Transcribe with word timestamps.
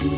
Hello 0.00 0.08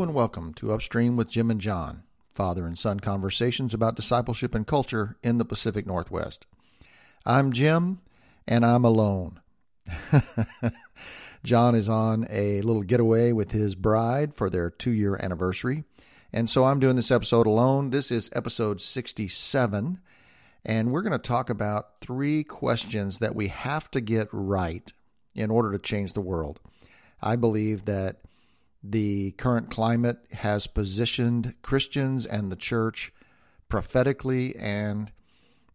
and 0.00 0.14
welcome 0.14 0.54
to 0.54 0.72
Upstream 0.72 1.16
with 1.16 1.28
Jim 1.28 1.50
and 1.50 1.60
John, 1.60 2.04
father 2.32 2.66
and 2.66 2.78
son 2.78 3.00
conversations 3.00 3.74
about 3.74 3.96
discipleship 3.96 4.54
and 4.54 4.64
culture 4.64 5.16
in 5.24 5.38
the 5.38 5.44
Pacific 5.44 5.84
Northwest. 5.84 6.46
I'm 7.26 7.52
Jim, 7.52 7.98
and 8.46 8.64
I'm 8.64 8.84
alone. 8.84 9.40
John 11.42 11.74
is 11.74 11.88
on 11.88 12.28
a 12.30 12.60
little 12.60 12.84
getaway 12.84 13.32
with 13.32 13.50
his 13.50 13.74
bride 13.74 14.34
for 14.36 14.48
their 14.48 14.70
two 14.70 14.92
year 14.92 15.16
anniversary. 15.20 15.82
And 16.34 16.48
so 16.48 16.64
I'm 16.64 16.80
doing 16.80 16.96
this 16.96 17.10
episode 17.10 17.46
alone. 17.46 17.90
This 17.90 18.10
is 18.10 18.30
episode 18.32 18.80
67. 18.80 20.00
And 20.64 20.90
we're 20.90 21.02
going 21.02 21.12
to 21.12 21.18
talk 21.18 21.50
about 21.50 22.00
three 22.00 22.42
questions 22.42 23.18
that 23.18 23.34
we 23.34 23.48
have 23.48 23.90
to 23.90 24.00
get 24.00 24.28
right 24.32 24.90
in 25.34 25.50
order 25.50 25.72
to 25.72 25.78
change 25.78 26.14
the 26.14 26.22
world. 26.22 26.58
I 27.20 27.36
believe 27.36 27.84
that 27.84 28.22
the 28.82 29.32
current 29.32 29.70
climate 29.70 30.20
has 30.32 30.66
positioned 30.66 31.54
Christians 31.60 32.24
and 32.24 32.50
the 32.50 32.56
church 32.56 33.12
prophetically 33.68 34.56
and 34.56 35.12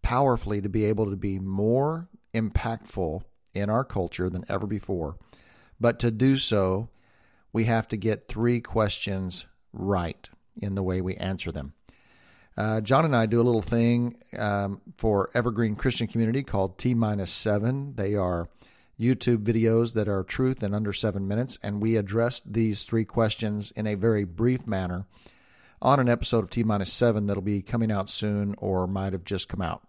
powerfully 0.02 0.60
to 0.62 0.70
be 0.70 0.86
able 0.86 1.08
to 1.10 1.16
be 1.16 1.38
more 1.38 2.10
impactful 2.34 3.22
in 3.54 3.70
our 3.70 3.84
culture 3.84 4.30
than 4.30 4.44
ever 4.50 4.66
before. 4.66 5.18
But 5.80 6.00
to 6.00 6.10
do 6.10 6.38
so, 6.38 6.90
we 7.54 7.66
have 7.66 7.88
to 7.90 7.98
get 7.98 8.28
three 8.28 8.60
questions 8.60 9.46
right 9.72 10.28
in 10.62 10.76
the 10.76 10.84
way 10.84 11.02
we 11.02 11.16
answer 11.16 11.52
them. 11.52 11.74
Uh, 12.58 12.82
John 12.82 13.06
and 13.06 13.16
I 13.16 13.28
do 13.28 13.40
a 13.40 13.44
little 13.44 13.62
thing 13.62 14.18
um, 14.38 14.82
for 14.98 15.30
Evergreen 15.36 15.76
Christian 15.76 16.08
Community 16.08 16.42
called 16.42 16.78
T 16.78 16.96
minus 16.96 17.32
seven. 17.32 17.94
They 17.96 18.16
are 18.16 18.50
YouTube 19.00 19.44
videos 19.44 19.94
that 19.94 20.08
are 20.08 20.24
truth 20.24 20.64
in 20.64 20.74
under 20.74 20.92
seven 20.92 21.28
minutes, 21.28 21.60
and 21.62 21.82
we 21.82 21.96
addressed 21.96 22.52
these 22.52 22.84
three 22.84 23.06
questions 23.06 23.72
in 23.76 23.86
a 23.86 23.94
very 23.94 24.24
brief 24.24 24.66
manner 24.66 25.06
on 25.80 26.00
an 26.00 26.10
episode 26.10 26.44
of 26.44 26.50
T 26.50 26.64
minus 26.64 26.92
seven 26.92 27.28
that'll 27.28 27.44
be 27.44 27.62
coming 27.62 27.92
out 27.92 28.10
soon 28.10 28.56
or 28.58 28.88
might 28.88 29.14
have 29.14 29.24
just 29.24 29.48
come 29.48 29.62
out. 29.62 29.88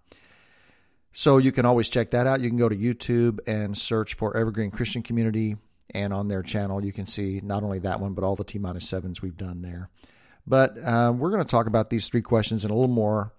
So 1.10 1.38
you 1.38 1.52
can 1.52 1.64
always 1.64 1.88
check 1.88 2.10
that 2.10 2.26
out. 2.26 2.42
You 2.42 2.50
can 2.50 2.58
go 2.58 2.68
to 2.68 2.76
YouTube 2.76 3.38
and 3.46 3.78
search 3.78 4.12
for 4.12 4.36
Evergreen 4.36 4.70
Christian 4.70 5.02
Community, 5.02 5.56
and 5.94 6.12
on 6.12 6.28
their 6.28 6.42
channel 6.42 6.84
you 6.84 6.92
can 6.92 7.06
see 7.06 7.40
not 7.42 7.62
only 7.62 7.78
that 7.78 7.98
one 7.98 8.12
but 8.12 8.24
all 8.24 8.36
the 8.36 8.44
T 8.44 8.58
minus 8.58 8.86
sevens 8.86 9.22
we've 9.22 9.38
done 9.38 9.62
there. 9.62 9.88
But 10.48 10.78
uh, 10.82 11.12
we're 11.14 11.30
going 11.30 11.44
to 11.44 11.48
talk 11.48 11.66
about 11.66 11.90
these 11.90 12.08
three 12.08 12.22
questions 12.22 12.64
in 12.64 12.70
a 12.70 12.74
little 12.74 12.88
more 12.88 13.34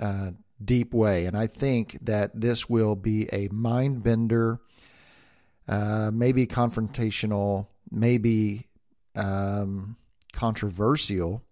uh, 0.00 0.30
deep 0.64 0.94
way, 0.94 1.26
and 1.26 1.36
I 1.36 1.46
think 1.46 1.98
that 2.00 2.40
this 2.40 2.66
will 2.66 2.96
be 2.96 3.28
a 3.30 3.48
mind 3.52 4.02
bender, 4.02 4.60
uh, 5.68 6.10
maybe 6.14 6.46
confrontational, 6.46 7.66
maybe 7.90 8.68
um, 9.14 9.96
controversial 10.32 11.42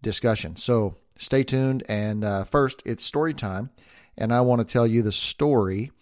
discussion. 0.00 0.56
So 0.56 0.96
stay 1.18 1.42
tuned. 1.42 1.82
And 1.86 2.24
uh, 2.24 2.44
first, 2.44 2.82
it's 2.86 3.04
story 3.04 3.34
time, 3.34 3.70
and 4.16 4.32
I 4.32 4.40
want 4.40 4.66
to 4.66 4.72
tell 4.72 4.86
you 4.86 5.02
the 5.02 5.12
story 5.12 5.92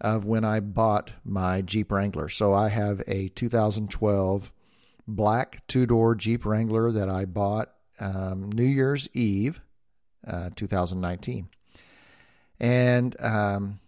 of 0.00 0.24
when 0.24 0.44
I 0.44 0.60
bought 0.60 1.12
my 1.24 1.62
Jeep 1.62 1.90
Wrangler. 1.90 2.28
So 2.28 2.52
I 2.52 2.68
have 2.68 3.02
a 3.08 3.28
2012 3.28 4.52
black 5.06 5.66
two 5.68 5.86
door 5.86 6.14
Jeep 6.14 6.44
Wrangler 6.44 6.92
that 6.92 7.08
I 7.08 7.24
bought 7.24 7.70
um, 8.00 8.50
New 8.50 8.64
Year's 8.64 9.08
Eve, 9.12 9.60
uh, 10.26 10.50
2019. 10.56 11.48
And 12.60 13.20
um, 13.20 13.80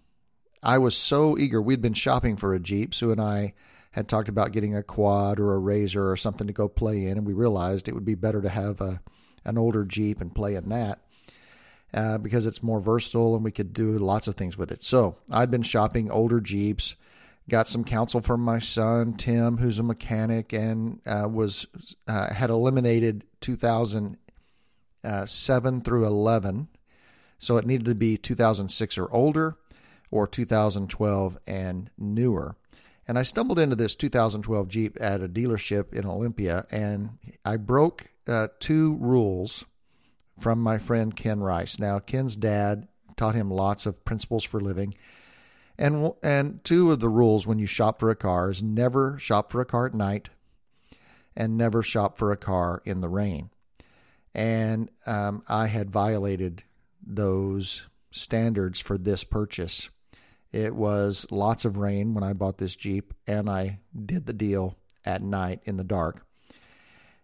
I 0.63 0.79
was 0.79 0.97
so 0.97 1.39
eager. 1.39 1.63
We'd 1.63 1.83
been 1.83 1.95
shopping 1.95 2.37
for 2.37 2.55
a 2.55 2.61
Jeep. 2.61 2.95
Sue 2.95 3.13
and 3.13 3.21
I 3.21 3.55
had 3.93 4.09
talked 4.09 4.29
about 4.29 4.53
getting 4.53 4.75
a 4.75 4.83
quad 4.83 5.39
or 5.39 5.55
a 5.55 5.59
razor 5.59 6.11
or 6.11 6.17
something 6.17 6.49
to 6.49 6.53
go 6.53 6.69
play 6.69 7.07
in, 7.07 7.17
and 7.17 7.27
we 7.27 7.33
realized 7.33 7.89
it 7.89 7.95
would 7.95 8.05
be 8.05 8.17
better 8.17 8.43
to 8.43 8.49
have 8.49 8.81
a 8.81 9.01
an 9.45 9.59
older 9.59 9.85
Jeep 9.85 10.21
and 10.21 10.35
play 10.35 10.55
in 10.55 10.71
that 10.71 11.01
uh, 11.93 12.19
because 12.19 12.47
it's 12.47 12.63
more 12.63 12.81
versatile 12.81 13.35
and 13.35 13.45
we 13.45 13.53
could 13.53 13.73
do 13.73 13.99
lots 13.99 14.27
of 14.27 14.35
things 14.35 14.59
with 14.59 14.73
it. 14.73 14.83
So 14.83 15.19
I'd 15.31 15.51
been 15.51 15.63
shopping 15.63 16.11
older 16.11 16.41
Jeeps 16.41 16.97
got 17.49 17.69
some 17.69 17.85
counsel 17.85 18.21
from 18.21 18.41
my 18.41 18.59
son 18.59 19.15
Tim, 19.15 19.59
who's 19.59 19.79
a 19.79 19.83
mechanic, 19.83 20.53
and 20.53 21.01
uh, 21.07 21.29
was 21.29 21.67
uh, 22.09 22.33
had 22.33 22.51
eliminated 22.51 23.25
2007 23.41 25.81
through 25.81 26.07
11, 26.07 26.69
so 27.39 27.57
it 27.57 27.67
needed 27.67 27.87
to 27.87 27.95
be 27.95 28.17
2006 28.17 28.99
or 28.99 29.13
older, 29.13 29.57
or 30.11 30.27
2012 30.27 31.39
and 31.47 31.91
newer. 31.99 32.57
And 33.07 33.19
I 33.19 33.23
stumbled 33.23 33.59
into 33.59 33.77
this 33.77 33.95
2012 33.95 34.69
Jeep 34.69 34.97
at 34.99 35.23
a 35.23 35.29
dealership 35.29 35.93
in 35.93 36.07
Olympia, 36.07 36.65
and 36.71 37.19
I 37.45 37.59
broke 37.59 38.07
uh, 38.27 38.49
two 38.61 38.95
rules 38.95 39.67
from 40.39 40.59
my 40.59 40.79
friend 40.79 41.15
Ken 41.15 41.41
Rice. 41.41 41.79
Now, 41.79 41.99
Ken's 41.99 42.37
dad 42.37 42.89
taught 43.17 43.35
him 43.35 43.51
lots 43.51 43.85
of 43.85 44.03
principles 44.05 44.43
for 44.43 44.61
living 44.61 44.95
and 45.79 46.13
and 46.23 46.63
two 46.65 46.91
of 46.91 47.01
the 47.01 47.09
rules 47.09 47.47
when 47.47 47.59
you 47.59 47.67
shop 47.67 48.01
for 48.01 48.11
a 48.11 48.17
car 48.17 48.51
is 48.51 48.63
never 48.63 49.19
shop 49.19 49.51
for 49.51 49.61
a 49.61 49.67
car 49.67 49.87
at 49.87 49.95
night, 49.95 50.31
and 51.37 51.57
never 51.57 51.83
shop 51.83 52.19
for 52.19 52.31
a 52.33 52.37
car 52.37 52.83
in 52.85 53.01
the 53.01 53.09
rain. 53.09 53.51
And 54.35 54.91
um, 55.07 55.43
I 55.49 55.67
had 55.67 55.91
violated 55.91 56.65
those 57.05 57.87
standards 58.11 58.81
for 58.81 58.99
this 58.99 59.25
purchase. 59.25 59.91
It 60.53 60.75
was 60.75 61.27
lots 61.31 61.65
of 61.65 61.79
rain 61.79 62.15
when 62.15 62.23
I 62.23 62.33
bought 62.33 62.59
this 62.59 62.77
Jeep, 62.77 63.13
and 63.27 63.51
I 63.51 63.81
did 63.95 64.27
the 64.27 64.33
deal 64.33 64.77
at 65.05 65.23
night 65.23 65.61
in 65.65 65.77
the 65.77 65.85
dark. 65.85 66.25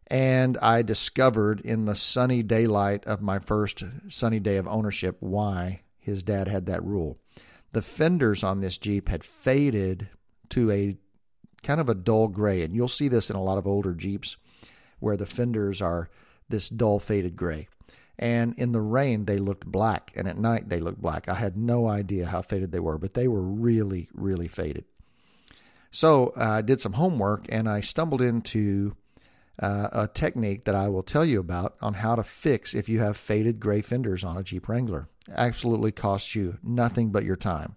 And 0.09 0.59
I 0.59 0.83
discovered 0.83 1.61
in 1.61 1.85
the 1.85 1.95
sunny 1.95 2.43
daylight 2.43 3.05
of 3.07 3.23
my 3.23 3.39
first 3.39 3.85
sunny 4.09 4.41
day 4.41 4.57
of 4.57 4.67
ownership 4.67 5.17
why 5.21 5.83
his 6.01 6.25
dad 6.25 6.49
had 6.49 6.67
that 6.67 6.85
rule 6.85 7.21
the 7.73 7.83
fenders 7.83 8.43
on 8.43 8.61
this 8.61 8.79
Jeep 8.79 9.09
had 9.09 9.25
faded 9.25 10.09
to 10.51 10.71
a 10.71 10.97
kind 11.63 11.81
of 11.81 11.89
a 11.89 11.95
dull 11.95 12.29
gray. 12.29 12.63
And 12.63 12.75
you'll 12.75 12.89
see 12.89 13.09
this 13.09 13.31
in 13.31 13.37
a 13.37 13.43
lot 13.43 13.59
of 13.59 13.67
older 13.67 13.95
Jeeps 13.95 14.37
where 14.99 15.17
the 15.17 15.27
fenders 15.27 15.81
are 15.81 16.09
this 16.49 16.69
dull 16.69 16.99
faded 16.99 17.37
gray. 17.37 17.69
And 18.19 18.55
in 18.59 18.73
the 18.73 18.83
rain, 18.83 19.25
they 19.25 19.39
looked 19.39 19.65
black, 19.65 20.13
and 20.15 20.29
at 20.29 20.37
night, 20.37 20.69
they 20.69 20.79
looked 20.79 21.01
black. 21.01 21.27
I 21.27 21.35
had 21.35 21.57
no 21.57 21.89
idea 21.89 22.27
how 22.27 22.43
faded 22.43 22.71
they 22.71 22.79
were, 22.79 22.99
but 22.99 23.15
they 23.15 23.27
were 23.27 23.41
really, 23.41 24.11
really 24.13 24.47
faded. 24.47 24.85
So 25.91 26.35
uh, 26.37 26.45
I 26.45 26.63
did 26.63 26.81
some 26.81 26.93
homework 26.95 27.47
and 27.49 27.69
I 27.69 27.81
stumbled 27.81 28.21
into 28.21 28.95
uh, 29.61 29.89
a 29.93 30.09
technique 30.09 30.65
that 30.65 30.75
I 30.75 30.89
will 30.89 31.03
tell 31.03 31.25
you 31.25 31.39
about 31.39 31.77
on 31.81 31.95
how 31.95 32.17
to 32.17 32.23
fix 32.23 32.75
if 32.75 32.89
you 32.89 33.01
have 33.01 33.17
faded 33.17 33.61
gray 33.61 33.83
fenders 33.83 34.25
on 34.25 34.37
a 34.37 34.43
Jeep 34.43 34.69
Wrangler 34.69 35.09
absolutely 35.37 35.93
costs 35.93 36.35
you 36.35 36.59
nothing 36.63 37.11
but 37.11 37.25
your 37.25 37.37
time. 37.37 37.77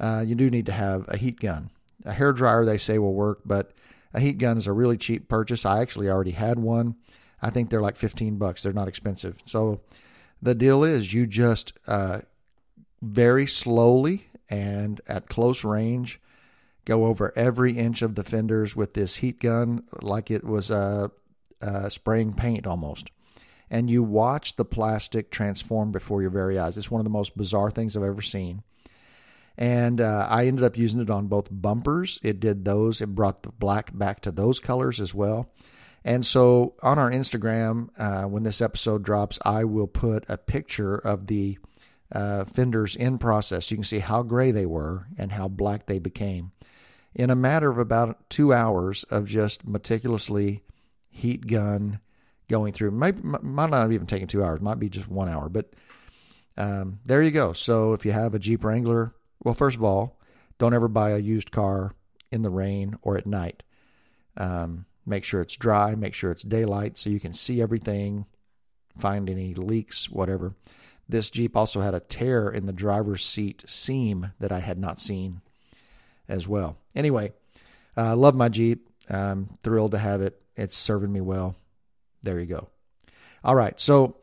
Uh, 0.00 0.24
you 0.26 0.34
do 0.34 0.50
need 0.50 0.66
to 0.66 0.72
have 0.72 1.04
a 1.08 1.16
heat 1.16 1.40
gun. 1.40 1.70
A 2.04 2.12
hair 2.12 2.32
dryer, 2.32 2.64
they 2.64 2.78
say, 2.78 2.98
will 2.98 3.14
work, 3.14 3.40
but 3.44 3.72
a 4.14 4.20
heat 4.20 4.38
gun 4.38 4.56
is 4.56 4.66
a 4.66 4.72
really 4.72 4.96
cheap 4.96 5.28
purchase. 5.28 5.66
I 5.66 5.80
actually 5.80 6.08
already 6.08 6.30
had 6.30 6.58
one. 6.58 6.96
I 7.42 7.50
think 7.50 7.70
they're 7.70 7.82
like 7.82 7.96
15 7.96 8.36
bucks. 8.36 8.62
They're 8.62 8.72
not 8.72 8.88
expensive. 8.88 9.38
So 9.44 9.80
the 10.40 10.54
deal 10.54 10.84
is 10.84 11.12
you 11.12 11.26
just 11.26 11.72
uh, 11.86 12.20
very 13.02 13.46
slowly 13.46 14.28
and 14.48 15.00
at 15.08 15.28
close 15.28 15.64
range 15.64 16.20
go 16.88 17.06
over 17.06 17.32
every 17.36 17.76
inch 17.76 18.02
of 18.02 18.14
the 18.14 18.24
fenders 18.24 18.74
with 18.74 18.94
this 18.94 19.16
heat 19.16 19.40
gun 19.40 19.84
like 20.02 20.30
it 20.30 20.42
was 20.42 20.70
uh, 20.70 21.08
uh, 21.62 21.88
spraying 21.88 22.34
paint 22.34 22.66
almost 22.66 23.10
and 23.70 23.90
you 23.90 24.02
watch 24.02 24.56
the 24.56 24.64
plastic 24.64 25.30
transform 25.30 25.92
before 25.92 26.22
your 26.22 26.30
very 26.30 26.58
eyes. 26.58 26.76
It's 26.76 26.90
one 26.90 27.00
of 27.00 27.04
the 27.04 27.10
most 27.10 27.36
bizarre 27.36 27.70
things 27.70 27.96
I've 27.96 28.02
ever 28.02 28.22
seen. 28.22 28.62
And 29.56 30.00
uh, 30.00 30.26
I 30.30 30.46
ended 30.46 30.64
up 30.64 30.78
using 30.78 31.00
it 31.00 31.10
on 31.10 31.26
both 31.26 31.48
bumpers. 31.50 32.18
It 32.22 32.40
did 32.40 32.64
those, 32.64 33.00
it 33.00 33.14
brought 33.14 33.42
the 33.42 33.50
black 33.50 33.96
back 33.96 34.20
to 34.20 34.30
those 34.30 34.60
colors 34.60 35.00
as 35.00 35.14
well. 35.14 35.50
And 36.04 36.24
so 36.24 36.74
on 36.82 36.98
our 36.98 37.10
Instagram, 37.10 37.88
uh, 37.98 38.28
when 38.28 38.44
this 38.44 38.60
episode 38.60 39.02
drops, 39.02 39.38
I 39.44 39.64
will 39.64 39.88
put 39.88 40.24
a 40.28 40.38
picture 40.38 40.94
of 40.94 41.26
the 41.26 41.58
uh, 42.12 42.44
fenders 42.44 42.94
in 42.94 43.18
process. 43.18 43.70
You 43.70 43.76
can 43.76 43.84
see 43.84 43.98
how 43.98 44.22
gray 44.22 44.52
they 44.52 44.64
were 44.64 45.08
and 45.18 45.32
how 45.32 45.48
black 45.48 45.86
they 45.86 45.98
became 45.98 46.52
in 47.18 47.30
a 47.30 47.34
matter 47.34 47.68
of 47.68 47.78
about 47.78 48.30
two 48.30 48.52
hours 48.52 49.02
of 49.10 49.26
just 49.26 49.66
meticulously 49.66 50.62
heat 51.10 51.46
gun 51.48 51.98
going 52.48 52.72
through. 52.72 52.92
Might 52.92 53.22
might 53.22 53.70
not 53.70 53.82
have 53.82 53.92
even 53.92 54.06
taken 54.06 54.28
two 54.28 54.42
hours. 54.42 54.60
Might 54.60 54.78
be 54.78 54.88
just 54.88 55.08
one 55.08 55.28
hour. 55.28 55.48
But 55.48 55.72
um, 56.56 57.00
there 57.04 57.22
you 57.22 57.32
go. 57.32 57.52
So 57.52 57.92
if 57.92 58.06
you 58.06 58.12
have 58.12 58.34
a 58.34 58.38
Jeep 58.38 58.64
Wrangler, 58.64 59.12
well, 59.42 59.54
first 59.54 59.76
of 59.76 59.84
all, 59.84 60.18
don't 60.58 60.74
ever 60.74 60.88
buy 60.88 61.10
a 61.10 61.18
used 61.18 61.50
car 61.50 61.92
in 62.30 62.42
the 62.42 62.50
rain 62.50 62.96
or 63.02 63.18
at 63.18 63.26
night. 63.26 63.64
Um, 64.36 64.86
make 65.04 65.24
sure 65.24 65.40
it's 65.40 65.56
dry. 65.56 65.96
Make 65.96 66.14
sure 66.14 66.30
it's 66.30 66.44
daylight 66.44 66.96
so 66.96 67.10
you 67.10 67.20
can 67.20 67.32
see 67.32 67.60
everything 67.60 68.26
find 68.96 69.28
any 69.28 69.54
leaks, 69.54 70.10
whatever. 70.10 70.54
This 71.08 71.30
Jeep 71.30 71.56
also 71.56 71.80
had 71.80 71.94
a 71.94 72.00
tear 72.00 72.48
in 72.48 72.66
the 72.66 72.72
driver's 72.72 73.24
seat 73.24 73.64
seam 73.66 74.32
that 74.38 74.52
I 74.52 74.58
had 74.58 74.78
not 74.78 75.00
seen 75.00 75.40
as 76.28 76.46
well. 76.46 76.76
Anyway, 76.94 77.32
I 77.96 78.10
uh, 78.10 78.16
love 78.16 78.34
my 78.34 78.48
Jeep. 78.48 78.88
I'm 79.08 79.46
thrilled 79.62 79.92
to 79.92 79.98
have 79.98 80.20
it. 80.20 80.40
It's 80.56 80.76
serving 80.76 81.12
me 81.12 81.20
well. 81.20 81.56
There 82.22 82.38
you 82.38 82.46
go. 82.46 82.68
All 83.42 83.54
right. 83.54 83.78
So 83.80 84.16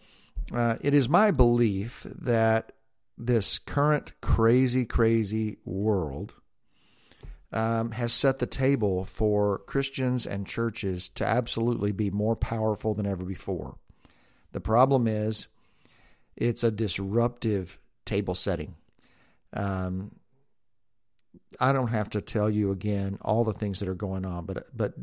uh, 0.53 0.75
it 0.81 0.93
is 0.93 1.09
my 1.09 1.31
belief 1.31 2.05
that 2.09 2.73
this 3.17 3.59
current 3.59 4.13
crazy, 4.21 4.85
crazy 4.85 5.57
world 5.65 6.33
um, 7.51 7.91
has 7.91 8.13
set 8.13 8.37
the 8.37 8.45
table 8.45 9.05
for 9.05 9.59
Christians 9.59 10.27
and 10.27 10.45
churches 10.45 11.07
to 11.09 11.25
absolutely 11.25 11.91
be 11.93 12.11
more 12.11 12.35
powerful 12.35 12.93
than 12.93 13.07
ever 13.07 13.23
before. 13.23 13.77
The 14.51 14.59
problem 14.59 15.07
is 15.07 15.47
it's 16.35 16.63
a 16.63 16.71
disruptive 16.71 17.79
table 18.03 18.35
setting. 18.35 18.75
Um, 19.53 20.11
I 21.59 21.71
don't 21.71 21.87
have 21.87 22.09
to 22.11 22.21
tell 22.21 22.49
you 22.49 22.71
again 22.71 23.17
all 23.21 23.43
the 23.43 23.53
things 23.53 23.79
that 23.79 23.89
are 23.89 23.95
going 23.95 24.25
on, 24.25 24.45
but 24.45 24.67
but 24.75 24.93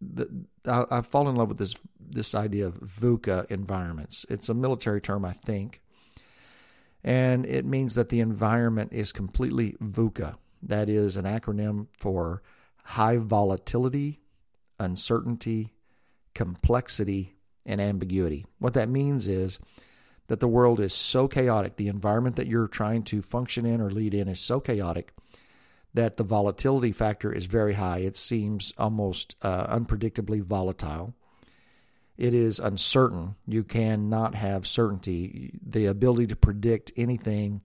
the, 0.00 0.44
I, 0.66 0.84
I've 0.90 1.06
fallen 1.06 1.34
in 1.34 1.36
love 1.36 1.48
with 1.48 1.58
this 1.58 1.74
this 1.98 2.34
idea 2.34 2.66
of 2.66 2.80
VUCA 2.80 3.50
environments. 3.50 4.26
It's 4.28 4.48
a 4.48 4.54
military 4.54 5.00
term, 5.00 5.24
I 5.24 5.32
think, 5.32 5.80
and 7.04 7.46
it 7.46 7.64
means 7.64 7.94
that 7.94 8.08
the 8.08 8.20
environment 8.20 8.92
is 8.92 9.12
completely 9.12 9.76
VUCA. 9.82 10.36
That 10.62 10.88
is 10.88 11.16
an 11.16 11.24
acronym 11.24 11.86
for 11.96 12.42
high 12.84 13.16
volatility, 13.16 14.20
uncertainty, 14.78 15.74
complexity, 16.34 17.36
and 17.64 17.80
ambiguity. 17.80 18.46
What 18.58 18.74
that 18.74 18.88
means 18.88 19.28
is 19.28 19.58
that 20.26 20.40
the 20.40 20.48
world 20.48 20.80
is 20.80 20.92
so 20.92 21.26
chaotic, 21.28 21.76
the 21.76 21.88
environment 21.88 22.36
that 22.36 22.46
you're 22.46 22.68
trying 22.68 23.02
to 23.04 23.22
function 23.22 23.66
in 23.66 23.80
or 23.80 23.90
lead 23.90 24.14
in 24.14 24.28
is 24.28 24.40
so 24.40 24.60
chaotic 24.60 25.12
that 25.94 26.16
the 26.16 26.24
volatility 26.24 26.92
factor 26.92 27.32
is 27.32 27.46
very 27.46 27.74
high. 27.74 27.98
It 27.98 28.16
seems 28.16 28.72
almost 28.78 29.34
uh, 29.42 29.66
unpredictably 29.66 30.42
volatile. 30.42 31.14
It 32.16 32.34
is 32.34 32.58
uncertain. 32.58 33.36
You 33.46 33.64
cannot 33.64 34.34
have 34.34 34.66
certainty. 34.66 35.58
The 35.66 35.86
ability 35.86 36.28
to 36.28 36.36
predict 36.36 36.92
anything 36.96 37.62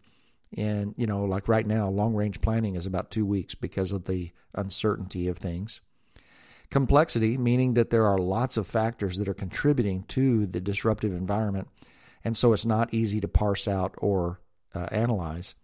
and, 0.57 0.95
you 0.97 1.05
know, 1.05 1.25
like 1.25 1.47
right 1.47 1.65
now, 1.65 1.89
long 1.89 2.15
range 2.15 2.41
planning 2.41 2.75
is 2.75 2.85
about 2.85 3.11
two 3.11 3.25
weeks 3.25 3.55
because 3.55 3.91
of 3.91 4.05
the 4.05 4.31
uncertainty 4.53 5.27
of 5.27 5.37
things. 5.37 5.81
Complexity, 6.69 7.37
meaning 7.37 7.73
that 7.73 7.89
there 7.89 8.05
are 8.05 8.17
lots 8.17 8.57
of 8.57 8.65
factors 8.65 9.17
that 9.17 9.27
are 9.27 9.33
contributing 9.33 10.03
to 10.03 10.45
the 10.45 10.61
disruptive 10.61 11.11
environment. 11.11 11.67
And 12.23 12.37
so 12.37 12.53
it's 12.53 12.65
not 12.65 12.93
easy 12.93 13.19
to 13.21 13.27
parse 13.27 13.67
out 13.67 13.93
or 13.97 14.39
uh, 14.73 14.87
analyze. 14.91 15.55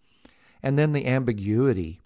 And 0.62 0.78
then 0.78 0.92
the 0.92 1.08
ambiguity 1.08 2.01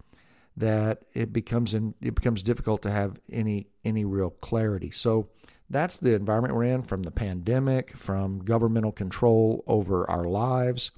that 0.58 1.04
it 1.14 1.34
becomes 1.34 1.74
in, 1.74 1.96
it 2.02 2.16
becomes 2.16 2.44
difficult 2.44 2.82
to 2.84 2.92
have 2.92 3.20
any 3.32 3.68
any 3.84 4.06
real 4.06 4.30
clarity. 4.30 4.92
So 4.92 5.30
that's 5.70 5.98
the 5.98 6.14
environment 6.14 6.56
we're 6.56 6.64
in 6.64 6.84
from 6.84 7.04
the 7.04 7.12
pandemic, 7.12 7.96
from 7.98 8.40
governmental 8.40 8.92
control 8.92 9.64
over 9.68 10.10
our 10.10 10.26
lives, 10.26 10.92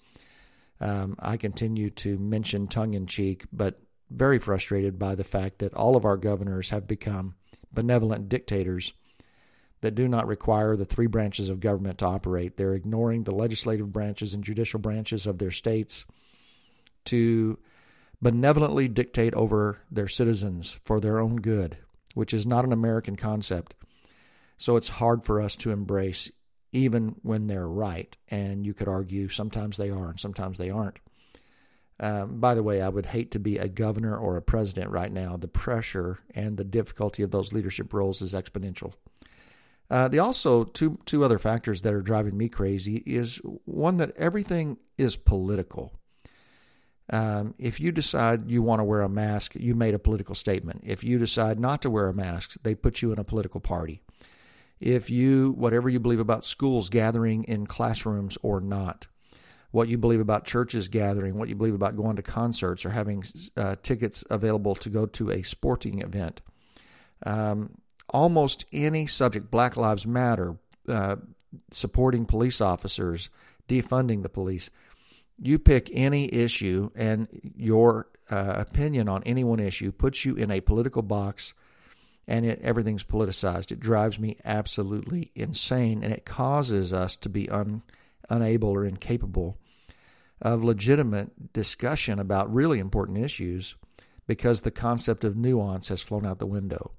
um, 0.80 1.16
I 1.20 1.38
continue 1.38 1.90
to 1.92 2.18
mention 2.18 2.68
tongue 2.68 2.94
in 2.94 3.08
cheek, 3.08 3.46
but 3.52 3.80
very 4.10 4.40
frustrated 4.40 5.00
by 5.00 5.16
the 5.16 5.24
fact 5.24 5.60
that 5.60 5.74
all 5.74 5.96
of 5.96 6.06
our 6.06 6.18
governors 6.18 6.70
have 6.70 6.88
become 6.88 7.36
benevolent 7.74 8.30
dictators 8.30 8.94
that 9.82 9.96
do 9.96 10.08
not 10.08 10.28
require 10.28 10.76
the 10.76 10.86
three 10.86 11.08
branches 11.08 11.50
of 11.50 11.60
government 11.60 12.00
to 12.00 12.06
operate. 12.06 12.58
They're 12.58 12.74
ignoring 12.74 13.24
the 13.24 13.34
legislative 13.34 13.92
branches 13.92 14.34
and 14.34 14.44
judicial 14.44 14.80
branches 14.80 15.28
of 15.28 15.40
their 15.40 15.52
states 15.52 16.06
to 17.06 17.60
benevolently 18.22 18.88
dictate 18.88 19.34
over 19.34 19.82
their 19.92 20.08
citizens 20.08 20.78
for 20.84 21.00
their 21.00 21.20
own 21.20 21.38
good, 21.38 21.78
which 22.14 22.34
is 22.34 22.48
not 22.48 22.66
an 22.66 22.74
American 22.74 23.16
concept. 23.16 23.76
So 24.58 24.76
it's 24.76 24.90
hard 24.90 25.24
for 25.24 25.40
us 25.40 25.56
to 25.58 25.72
embrace 25.72 26.32
even 26.72 27.16
when 27.22 27.48
they're 27.48 27.68
right. 27.68 28.16
And 28.30 28.66
you 28.66 28.74
could 28.74 28.88
argue 28.88 29.30
sometimes 29.30 29.78
they 29.78 29.90
are 29.90 30.10
and 30.10 30.20
sometimes 30.20 30.58
they 30.58 30.70
aren't. 30.70 30.98
Um, 32.00 32.40
by 32.40 32.54
the 32.54 32.64
way, 32.64 32.82
I 32.82 32.90
would 32.90 33.08
hate 33.08 33.32
to 33.32 33.40
be 33.40 33.58
a 33.58 33.68
governor 33.68 34.16
or 34.16 34.36
a 34.36 34.42
president 34.42 34.92
right 34.92 35.12
now. 35.12 35.36
The 35.36 35.48
pressure 35.48 36.20
and 36.36 36.58
the 36.58 36.64
difficulty 36.64 37.24
of 37.24 37.32
those 37.32 37.54
leadership 37.54 37.94
roles 37.94 38.22
is 38.22 38.34
exponential. 38.34 38.94
Uh, 39.90 40.08
the 40.08 40.20
also 40.20 40.66
two 40.66 41.00
two 41.06 41.24
other 41.24 41.40
factors 41.40 41.82
that 41.82 41.94
are 41.94 42.02
driving 42.02 42.38
me 42.38 42.50
crazy 42.50 42.98
is 43.06 43.40
one 43.64 43.98
that 43.98 44.16
everything 44.18 44.78
is 44.98 45.16
political. 45.16 45.94
Um, 47.10 47.54
if 47.58 47.80
you 47.80 47.92
decide 47.92 48.52
you 48.52 48.62
want 48.62 48.80
to 48.80 48.84
wear 48.84 49.02
a 49.02 49.10
mask, 49.10 49.54
you 49.56 49.76
made 49.76 49.94
a 49.94 50.00
political 50.00 50.36
statement. 50.36 50.82
If 50.86 51.04
you 51.04 51.18
decide 51.18 51.60
not 51.60 51.82
to 51.84 51.90
wear 51.90 52.08
a 52.10 52.14
mask, 52.14 52.56
they 52.64 52.76
put 52.76 53.02
you 53.02 53.14
in 53.14 53.20
a 53.20 53.24
political 53.24 53.62
party 53.62 54.02
if 54.80 55.10
you, 55.10 55.52
whatever 55.58 55.90
you 55.90 56.00
believe 56.00 56.20
about 56.20 56.44
schools 56.44 56.90
gathering 56.90 57.44
in 57.46 57.66
classrooms 57.66 58.38
or 58.42 58.62
not, 58.62 59.08
what 59.72 59.88
you 59.88 59.98
believe 59.98 60.20
about 60.20 60.46
churches 60.46 60.88
gathering, 60.88 61.38
what 61.38 61.50
you 61.50 61.56
believe 61.56 61.74
about 61.74 61.96
going 61.96 62.16
to 62.16 62.22
concerts 62.22 62.86
or 62.86 62.92
having 62.92 63.24
uh, 63.56 63.76
tickets 63.84 64.24
available 64.30 64.76
to 64.76 64.90
go 64.90 65.06
to 65.06 65.32
a 65.32 65.42
sporting 65.42 66.02
event. 66.02 66.42
Um, 67.26 67.78
almost 68.10 68.66
any 68.72 69.08
subject, 69.08 69.50
Black 69.52 69.76
Lives 69.76 70.06
Matter, 70.06 70.58
uh, 70.88 71.18
supporting 71.72 72.26
police 72.26 72.62
officers, 72.62 73.30
defunding 73.68 74.24
the 74.24 74.30
police. 74.30 74.70
You 75.40 75.60
pick 75.60 75.90
any 75.94 76.34
issue, 76.34 76.90
and 76.96 77.28
your 77.56 78.08
uh, 78.30 78.56
opinion 78.58 79.08
on 79.08 79.24
any 79.24 79.44
one 79.44 79.60
issue 79.60 79.92
puts 79.92 80.26
you 80.26 80.36
in 80.36 80.52
a 80.52 80.62
political 80.62 81.02
box 81.02 81.54
and 82.28 82.46
it, 82.46 82.60
everything's 82.62 83.04
politicized. 83.04 83.72
It 83.72 83.80
drives 83.80 84.20
me 84.20 84.38
absolutely 84.44 85.32
insane, 85.34 86.04
and 86.04 86.14
it 86.14 86.26
causes 86.26 86.92
us 86.92 87.16
to 87.18 87.30
be 87.30 87.50
un, 87.50 87.84
unable 88.30 88.70
or 88.70 88.86
incapable 88.86 89.58
of 90.42 90.64
legitimate 90.64 91.54
discussion 91.54 92.20
about 92.20 92.54
really 92.54 92.80
important 92.80 93.18
issues 93.18 93.76
because 94.28 94.62
the 94.62 94.72
concept 94.72 95.24
of 95.24 95.38
nuance 95.38 95.88
has 95.88 96.02
flown 96.02 96.26
out 96.26 96.38
the 96.38 96.46
window. 96.46 96.92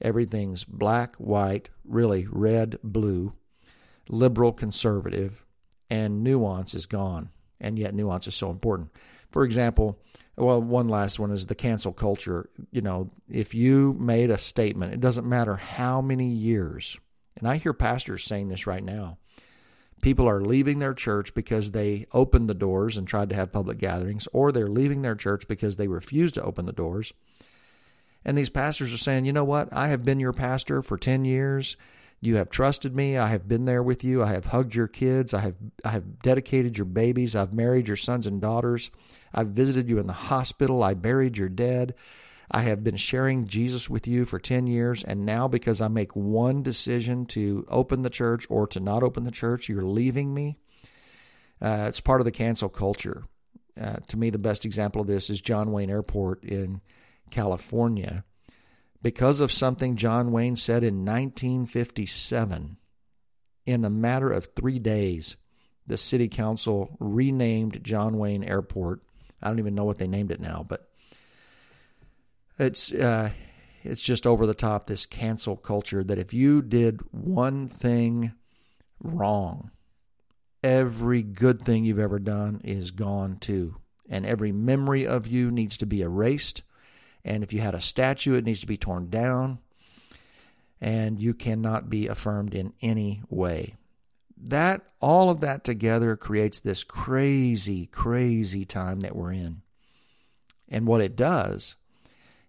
Everything's 0.00 0.64
black, 0.64 1.16
white, 1.16 1.70
really 1.84 2.26
red, 2.30 2.78
blue, 2.84 3.32
liberal, 4.08 4.52
conservative, 4.52 5.44
and 5.90 6.22
nuance 6.22 6.74
is 6.74 6.86
gone. 6.86 7.30
And 7.60 7.78
yet, 7.78 7.94
nuance 7.94 8.26
is 8.26 8.34
so 8.34 8.50
important. 8.50 8.90
For 9.30 9.44
example, 9.44 9.98
well, 10.36 10.62
one 10.62 10.88
last 10.88 11.18
one 11.18 11.32
is 11.32 11.46
the 11.46 11.54
cancel 11.54 11.92
culture. 11.92 12.48
You 12.70 12.80
know, 12.80 13.10
if 13.28 13.54
you 13.54 13.96
made 13.98 14.30
a 14.30 14.38
statement, 14.38 14.94
it 14.94 15.00
doesn't 15.00 15.28
matter 15.28 15.56
how 15.56 16.00
many 16.00 16.28
years, 16.28 16.96
and 17.36 17.48
I 17.48 17.56
hear 17.56 17.72
pastors 17.72 18.24
saying 18.24 18.48
this 18.48 18.66
right 18.66 18.82
now. 18.82 19.18
People 20.00 20.28
are 20.28 20.40
leaving 20.40 20.78
their 20.78 20.94
church 20.94 21.34
because 21.34 21.72
they 21.72 22.06
opened 22.12 22.48
the 22.48 22.54
doors 22.54 22.96
and 22.96 23.06
tried 23.06 23.30
to 23.30 23.36
have 23.36 23.52
public 23.52 23.78
gatherings, 23.78 24.28
or 24.32 24.52
they're 24.52 24.68
leaving 24.68 25.02
their 25.02 25.16
church 25.16 25.48
because 25.48 25.74
they 25.76 25.88
refused 25.88 26.36
to 26.36 26.42
open 26.42 26.66
the 26.66 26.72
doors. 26.72 27.12
And 28.24 28.38
these 28.38 28.50
pastors 28.50 28.92
are 28.94 28.98
saying, 28.98 29.24
you 29.24 29.32
know 29.32 29.44
what? 29.44 29.68
I 29.72 29.88
have 29.88 30.04
been 30.04 30.20
your 30.20 30.32
pastor 30.32 30.82
for 30.82 30.96
10 30.96 31.24
years. 31.24 31.76
You 32.20 32.36
have 32.36 32.50
trusted 32.50 32.96
me. 32.96 33.16
I 33.16 33.28
have 33.28 33.46
been 33.46 33.64
there 33.64 33.82
with 33.82 34.02
you. 34.02 34.22
I 34.22 34.32
have 34.32 34.46
hugged 34.46 34.74
your 34.74 34.88
kids. 34.88 35.32
I 35.32 35.40
have 35.40 35.54
I 35.84 35.90
have 35.90 36.18
dedicated 36.20 36.76
your 36.76 36.84
babies. 36.84 37.36
I've 37.36 37.52
married 37.52 37.86
your 37.86 37.96
sons 37.96 38.26
and 38.26 38.40
daughters. 38.40 38.90
I've 39.32 39.48
visited 39.48 39.88
you 39.88 39.98
in 39.98 40.06
the 40.06 40.12
hospital. 40.12 40.82
I 40.82 40.94
buried 40.94 41.36
your 41.36 41.48
dead. 41.48 41.94
I 42.50 42.62
have 42.62 42.82
been 42.82 42.96
sharing 42.96 43.46
Jesus 43.46 43.90
with 43.90 44.06
you 44.06 44.24
for 44.24 44.38
10 44.38 44.66
years, 44.66 45.04
and 45.04 45.26
now 45.26 45.48
because 45.48 45.80
I 45.82 45.88
make 45.88 46.16
one 46.16 46.62
decision 46.62 47.26
to 47.26 47.66
open 47.68 48.02
the 48.02 48.10
church 48.10 48.46
or 48.48 48.66
to 48.68 48.80
not 48.80 49.02
open 49.02 49.24
the 49.24 49.30
church, 49.30 49.68
you're 49.68 49.84
leaving 49.84 50.32
me. 50.32 50.56
Uh, 51.60 51.86
it's 51.88 52.00
part 52.00 52.22
of 52.22 52.24
the 52.24 52.30
cancel 52.30 52.70
culture. 52.70 53.24
Uh, 53.78 53.96
to 54.08 54.16
me, 54.16 54.30
the 54.30 54.38
best 54.38 54.64
example 54.64 55.02
of 55.02 55.06
this 55.06 55.28
is 55.28 55.42
John 55.42 55.72
Wayne 55.72 55.90
Airport 55.90 56.42
in 56.42 56.80
California. 57.30 58.24
Because 59.00 59.40
of 59.40 59.52
something 59.52 59.96
John 59.96 60.32
Wayne 60.32 60.56
said 60.56 60.82
in 60.82 61.04
1957, 61.04 62.76
in 63.66 63.84
a 63.84 63.90
matter 63.90 64.32
of 64.32 64.48
three 64.56 64.78
days, 64.78 65.36
the 65.86 65.96
city 65.96 66.28
council 66.28 66.96
renamed 66.98 67.84
John 67.84 68.18
Wayne 68.18 68.42
Airport 68.42 69.02
I 69.40 69.48
don't 69.48 69.58
even 69.58 69.74
know 69.74 69.84
what 69.84 69.98
they 69.98 70.08
named 70.08 70.30
it 70.30 70.40
now, 70.40 70.64
but 70.68 70.88
it's 72.58 72.92
uh, 72.92 73.30
it's 73.84 74.02
just 74.02 74.26
over 74.26 74.46
the 74.46 74.54
top. 74.54 74.86
This 74.86 75.06
cancel 75.06 75.56
culture 75.56 76.02
that 76.02 76.18
if 76.18 76.34
you 76.34 76.60
did 76.60 77.00
one 77.12 77.68
thing 77.68 78.32
wrong, 79.00 79.70
every 80.62 81.22
good 81.22 81.62
thing 81.62 81.84
you've 81.84 81.98
ever 81.98 82.18
done 82.18 82.60
is 82.64 82.90
gone 82.90 83.36
too, 83.36 83.76
and 84.08 84.26
every 84.26 84.50
memory 84.50 85.06
of 85.06 85.26
you 85.26 85.50
needs 85.50 85.76
to 85.78 85.86
be 85.86 86.00
erased. 86.00 86.62
And 87.24 87.42
if 87.42 87.52
you 87.52 87.60
had 87.60 87.74
a 87.74 87.80
statue, 87.80 88.34
it 88.34 88.44
needs 88.44 88.60
to 88.60 88.66
be 88.66 88.76
torn 88.76 89.08
down, 89.08 89.58
and 90.80 91.20
you 91.20 91.34
cannot 91.34 91.90
be 91.90 92.06
affirmed 92.06 92.54
in 92.54 92.72
any 92.80 93.22
way. 93.28 93.74
that 94.40 94.82
all 95.00 95.30
of 95.30 95.40
that 95.40 95.64
together 95.64 96.16
creates 96.16 96.60
this 96.60 96.84
crazy, 96.84 97.86
crazy 97.86 98.64
time 98.64 99.00
that 99.00 99.16
we're 99.16 99.32
in. 99.32 99.62
And 100.68 100.86
what 100.86 101.00
it 101.00 101.16
does 101.16 101.76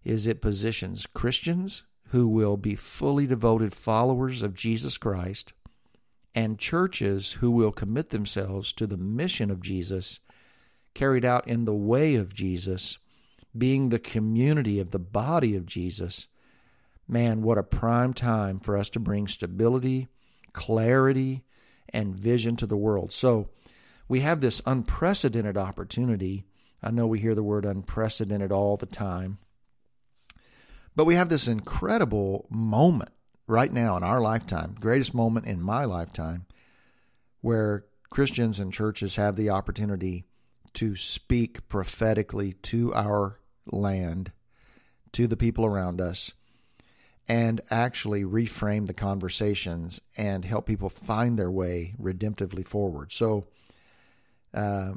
is 0.04 0.28
it 0.28 0.42
positions 0.42 1.08
Christians 1.14 1.84
who 2.10 2.28
will 2.28 2.58
be 2.58 2.76
fully 2.76 3.28
devoted 3.28 3.74
followers 3.74 4.42
of 4.42 4.56
Jesus 4.56 4.98
Christ 4.98 5.54
and 6.36 6.60
churches 6.60 7.34
who 7.34 7.52
will 7.52 7.72
commit 7.72 8.10
themselves 8.10 8.72
to 8.74 8.88
the 8.88 8.98
mission 8.98 9.50
of 9.52 9.62
Jesus 9.62 10.20
carried 10.94 11.26
out 11.26 11.48
in 11.48 11.66
the 11.66 11.74
way 11.74 12.16
of 12.16 12.34
Jesus, 12.34 12.98
being 13.58 13.90
the 13.90 14.00
community 14.00 14.80
of 14.80 14.92
the 14.92 15.00
body 15.00 15.56
of 15.56 15.66
Jesus. 15.66 16.28
Man, 17.08 17.42
what 17.42 17.58
a 17.58 17.64
prime 17.64 18.14
time 18.14 18.60
for 18.60 18.78
us 18.78 18.90
to 18.92 19.00
bring 19.00 19.28
stability, 19.28 20.08
clarity, 20.54 21.44
and 21.90 22.16
vision 22.16 22.56
to 22.58 22.68
the 22.68 22.78
world. 22.78 23.12
So 23.12 23.50
we 24.08 24.20
have 24.22 24.42
this 24.42 24.62
unprecedented 24.66 25.58
opportunity. 25.58 26.46
I 26.84 26.92
know 26.92 27.08
we 27.08 27.20
hear 27.20 27.36
the 27.36 27.44
word 27.44 27.66
unprecedented 27.66 28.52
all 28.52 28.78
the 28.78 28.86
time, 28.86 29.40
but 30.96 31.06
we 31.06 31.16
have 31.16 31.30
this 31.30 31.48
incredible 31.48 32.48
moment 32.50 33.12
right 33.48 33.72
now 33.72 33.98
in 33.98 34.04
our 34.04 34.22
lifetime, 34.22 34.76
greatest 34.80 35.14
moment 35.14 35.48
in 35.48 35.62
my 35.62 35.86
lifetime, 35.86 36.46
where 37.42 37.86
Christians 38.10 38.60
and 38.60 38.72
churches 38.72 39.16
have 39.16 39.36
the 39.36 39.50
opportunity 39.50 40.26
to 40.76 40.96
speak 40.96 41.68
prophetically 41.68 42.54
to 42.54 42.94
our 42.94 43.39
land, 43.72 44.32
to 45.14 45.28
the 45.28 45.38
people 45.38 45.66
around 45.66 46.00
us, 46.02 46.34
and 47.28 47.62
actually 47.70 48.24
reframe 48.24 48.88
the 48.88 48.94
conversations 48.94 50.02
and 50.18 50.46
help 50.46 50.66
people 50.66 50.90
find 50.90 51.38
their 51.38 51.52
way 51.52 51.94
redemptively 52.02 52.66
forward. 52.66 53.12
So, 53.12 53.48
uh, 54.54 54.94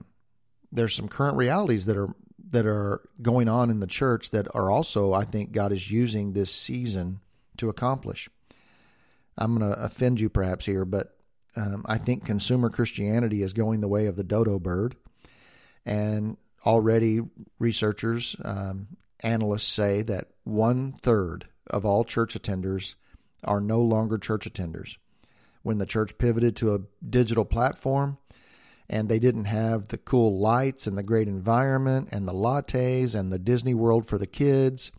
there's 0.70 0.94
some 0.94 1.08
current 1.08 1.36
realities 1.36 1.84
that 1.86 1.96
are 1.96 2.14
that 2.50 2.66
are 2.66 3.00
going 3.20 3.48
on 3.48 3.70
in 3.70 3.80
the 3.80 3.86
church 3.86 4.30
that 4.30 4.46
are 4.54 4.70
also, 4.70 5.12
I 5.12 5.24
think, 5.24 5.52
God 5.52 5.72
is 5.72 5.90
using 5.90 6.32
this 6.32 6.52
season 6.52 7.20
to 7.56 7.68
accomplish. 7.68 8.28
I'm 9.38 9.56
going 9.56 9.72
to 9.72 9.82
offend 9.82 10.20
you 10.20 10.28
perhaps 10.28 10.66
here, 10.66 10.84
but 10.84 11.16
um, 11.56 11.82
I 11.86 11.98
think 11.98 12.26
consumer 12.26 12.68
Christianity 12.68 13.42
is 13.42 13.52
going 13.52 13.80
the 13.80 13.88
way 13.88 14.06
of 14.06 14.16
the 14.16 14.24
dodo 14.24 14.58
bird, 14.58 14.96
and 15.86 16.36
already 16.64 17.20
researchers, 17.58 18.36
um, 18.44 18.88
analysts 19.20 19.68
say 19.68 20.02
that 20.02 20.28
one 20.44 20.92
third 20.92 21.46
of 21.68 21.84
all 21.84 22.04
church 22.04 22.34
attenders 22.34 22.94
are 23.44 23.60
no 23.60 23.80
longer 23.80 24.18
church 24.18 24.50
attenders. 24.50 24.96
When 25.62 25.78
the 25.78 25.86
church 25.86 26.18
pivoted 26.18 26.56
to 26.56 26.74
a 26.74 26.80
digital 27.08 27.44
platform 27.44 28.18
and 28.88 29.08
they 29.08 29.18
didn't 29.18 29.44
have 29.44 29.88
the 29.88 29.98
cool 29.98 30.38
lights 30.38 30.86
and 30.86 30.98
the 30.98 31.02
great 31.02 31.28
environment 31.28 32.08
and 32.10 32.26
the 32.26 32.32
lattes 32.32 33.14
and 33.14 33.32
the 33.32 33.38
Disney 33.38 33.74
World 33.74 34.06
for 34.06 34.18
the 34.18 34.26
kids, 34.26 34.90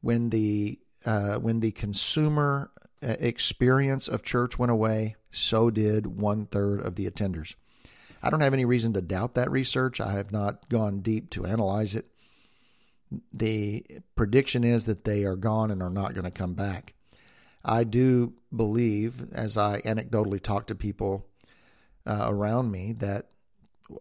when 0.00 0.30
the 0.30 0.78
uh, 1.04 1.36
when 1.36 1.60
the 1.60 1.70
consumer 1.70 2.70
uh, 3.02 3.14
experience 3.20 4.08
of 4.08 4.22
church 4.22 4.58
went 4.58 4.72
away, 4.72 5.16
so 5.30 5.70
did 5.70 6.06
one 6.06 6.46
third 6.46 6.80
of 6.80 6.96
the 6.96 7.08
attenders. 7.08 7.54
I 8.26 8.30
don't 8.30 8.40
have 8.40 8.54
any 8.54 8.64
reason 8.64 8.92
to 8.94 9.00
doubt 9.00 9.34
that 9.34 9.50
research. 9.50 10.00
I 10.00 10.12
have 10.12 10.32
not 10.32 10.68
gone 10.68 11.00
deep 11.00 11.30
to 11.30 11.46
analyze 11.46 11.94
it 11.94 12.06
the 13.32 13.84
prediction 14.14 14.64
is 14.64 14.86
that 14.86 15.04
they 15.04 15.24
are 15.24 15.36
gone 15.36 15.70
and 15.70 15.82
are 15.82 15.90
not 15.90 16.14
going 16.14 16.24
to 16.24 16.30
come 16.30 16.54
back. 16.54 16.94
I 17.64 17.84
do 17.84 18.34
believe, 18.54 19.32
as 19.32 19.56
I 19.56 19.80
anecdotally 19.82 20.40
talk 20.40 20.66
to 20.68 20.74
people 20.74 21.26
uh, 22.06 22.26
around 22.28 22.70
me, 22.70 22.92
that 22.94 23.26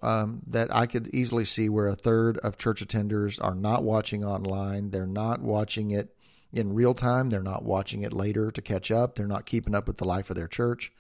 um, 0.02 0.42
that 0.48 0.74
I 0.74 0.88
could 0.88 1.10
easily 1.14 1.46
see 1.46 1.70
where 1.70 1.88
a 1.88 1.96
third 1.96 2.38
of 2.40 2.58
church 2.58 2.86
attenders 2.86 3.44
are 3.44 3.54
not 3.54 3.84
watching 3.84 4.26
online. 4.26 4.90
They're 4.90 5.06
not 5.06 5.42
watching 5.42 5.92
it 5.92 6.16
in 6.52 6.74
real 6.74 6.96
time. 6.96 7.30
They're 7.30 7.44
not 7.44 7.64
watching 7.64 8.02
it 8.02 8.12
later 8.12 8.50
to 8.50 8.62
catch 8.64 8.90
up. 8.90 9.14
They're 9.14 9.28
not 9.28 9.46
keeping 9.46 9.76
up 9.76 9.88
with 9.88 9.98
the 9.98 10.06
life 10.06 10.32
of 10.32 10.36
their 10.36 10.48
church. 10.48 10.92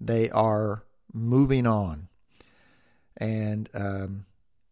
They 0.00 0.30
are 0.30 0.84
moving 1.12 1.66
on, 1.66 2.08
and 3.16 3.68
um, 3.74 4.26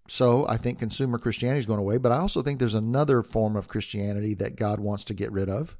so 0.06 0.46
I 0.46 0.56
think 0.56 0.78
consumer 0.78 1.18
Christianity 1.18 1.60
is 1.60 1.66
going 1.66 1.78
away, 1.78 1.96
but 1.96 2.12
I 2.12 2.18
also 2.18 2.42
think 2.42 2.58
there's 2.58 2.74
another 2.74 3.22
form 3.22 3.56
of 3.56 3.68
Christianity 3.68 4.34
that 4.34 4.56
God 4.56 4.80
wants 4.80 5.04
to 5.04 5.14
get 5.14 5.32
rid 5.32 5.48
of. 5.48 5.76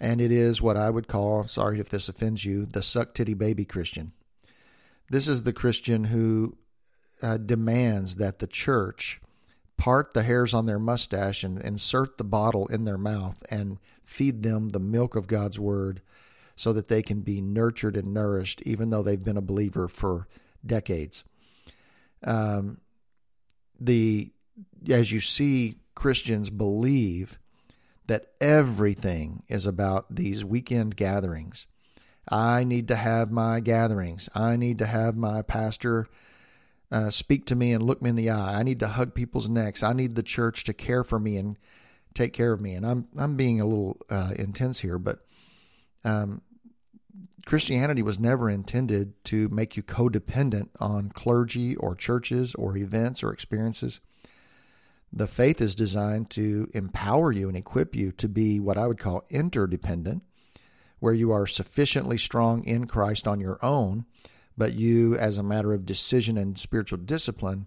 And 0.00 0.20
it 0.20 0.32
is 0.32 0.62
what 0.62 0.76
I 0.76 0.90
would 0.90 1.06
call, 1.06 1.46
sorry 1.46 1.78
if 1.78 1.88
this 1.88 2.08
offends 2.08 2.44
you, 2.44 2.64
the 2.66 2.82
suck 2.82 3.14
titty 3.14 3.34
baby 3.34 3.64
Christian. 3.64 4.12
This 5.10 5.28
is 5.28 5.42
the 5.42 5.52
Christian 5.52 6.04
who 6.04 6.56
uh, 7.22 7.36
demands 7.36 8.16
that 8.16 8.38
the 8.38 8.46
church 8.46 9.20
part 9.76 10.14
the 10.14 10.22
hairs 10.22 10.54
on 10.54 10.66
their 10.66 10.78
mustache 10.78 11.44
and 11.44 11.60
insert 11.60 12.16
the 12.16 12.24
bottle 12.24 12.66
in 12.68 12.84
their 12.84 12.98
mouth 12.98 13.42
and 13.50 13.78
feed 14.02 14.42
them 14.42 14.70
the 14.70 14.80
milk 14.80 15.14
of 15.14 15.26
God's 15.26 15.58
word 15.58 16.00
so 16.56 16.72
that 16.72 16.88
they 16.88 17.02
can 17.02 17.20
be 17.20 17.40
nurtured 17.40 17.96
and 17.96 18.14
nourished, 18.14 18.62
even 18.62 18.90
though 18.90 19.02
they've 19.02 19.24
been 19.24 19.36
a 19.36 19.42
believer 19.42 19.88
for 19.88 20.28
decades. 20.64 21.24
Um, 22.24 22.80
the 23.80 24.32
as 24.88 25.12
you 25.12 25.20
see 25.20 25.76
Christians 25.94 26.50
believe 26.50 27.38
that 28.06 28.26
everything 28.40 29.42
is 29.48 29.66
about 29.66 30.14
these 30.14 30.44
weekend 30.44 30.96
gatherings. 30.96 31.66
I 32.28 32.64
need 32.64 32.88
to 32.88 32.96
have 32.96 33.30
my 33.30 33.60
gatherings. 33.60 34.28
I 34.34 34.56
need 34.56 34.78
to 34.78 34.86
have 34.86 35.16
my 35.16 35.42
pastor 35.42 36.06
uh, 36.90 37.10
speak 37.10 37.46
to 37.46 37.56
me 37.56 37.72
and 37.72 37.82
look 37.82 38.02
me 38.02 38.10
in 38.10 38.16
the 38.16 38.30
eye. 38.30 38.58
I 38.58 38.62
need 38.62 38.80
to 38.80 38.88
hug 38.88 39.14
people's 39.14 39.48
necks. 39.48 39.82
I 39.82 39.92
need 39.92 40.14
the 40.14 40.22
church 40.22 40.64
to 40.64 40.74
care 40.74 41.02
for 41.02 41.18
me 41.18 41.36
and 41.36 41.56
take 42.14 42.32
care 42.32 42.52
of 42.52 42.60
me. 42.60 42.74
And 42.74 42.86
I'm 42.86 43.08
I'm 43.16 43.36
being 43.36 43.60
a 43.60 43.66
little 43.66 43.98
uh, 44.10 44.32
intense 44.36 44.80
here, 44.80 44.98
but 44.98 45.24
um, 46.04 46.42
Christianity 47.44 48.02
was 48.02 48.18
never 48.18 48.48
intended 48.48 49.12
to 49.24 49.48
make 49.48 49.76
you 49.76 49.82
codependent 49.82 50.68
on 50.78 51.10
clergy 51.10 51.74
or 51.76 51.94
churches 51.94 52.54
or 52.54 52.76
events 52.76 53.22
or 53.22 53.32
experiences. 53.32 54.00
The 55.12 55.26
faith 55.26 55.60
is 55.60 55.74
designed 55.74 56.30
to 56.30 56.70
empower 56.72 57.32
you 57.32 57.48
and 57.48 57.56
equip 57.56 57.94
you 57.94 58.12
to 58.12 58.28
be 58.28 58.58
what 58.60 58.78
I 58.78 58.86
would 58.86 58.98
call 58.98 59.26
interdependent, 59.28 60.22
where 61.00 61.12
you 61.12 61.30
are 61.32 61.46
sufficiently 61.46 62.16
strong 62.16 62.64
in 62.64 62.86
Christ 62.86 63.26
on 63.26 63.40
your 63.40 63.58
own, 63.62 64.06
but 64.56 64.74
you, 64.74 65.16
as 65.16 65.36
a 65.36 65.42
matter 65.42 65.74
of 65.74 65.84
decision 65.84 66.38
and 66.38 66.58
spiritual 66.58 66.98
discipline, 66.98 67.66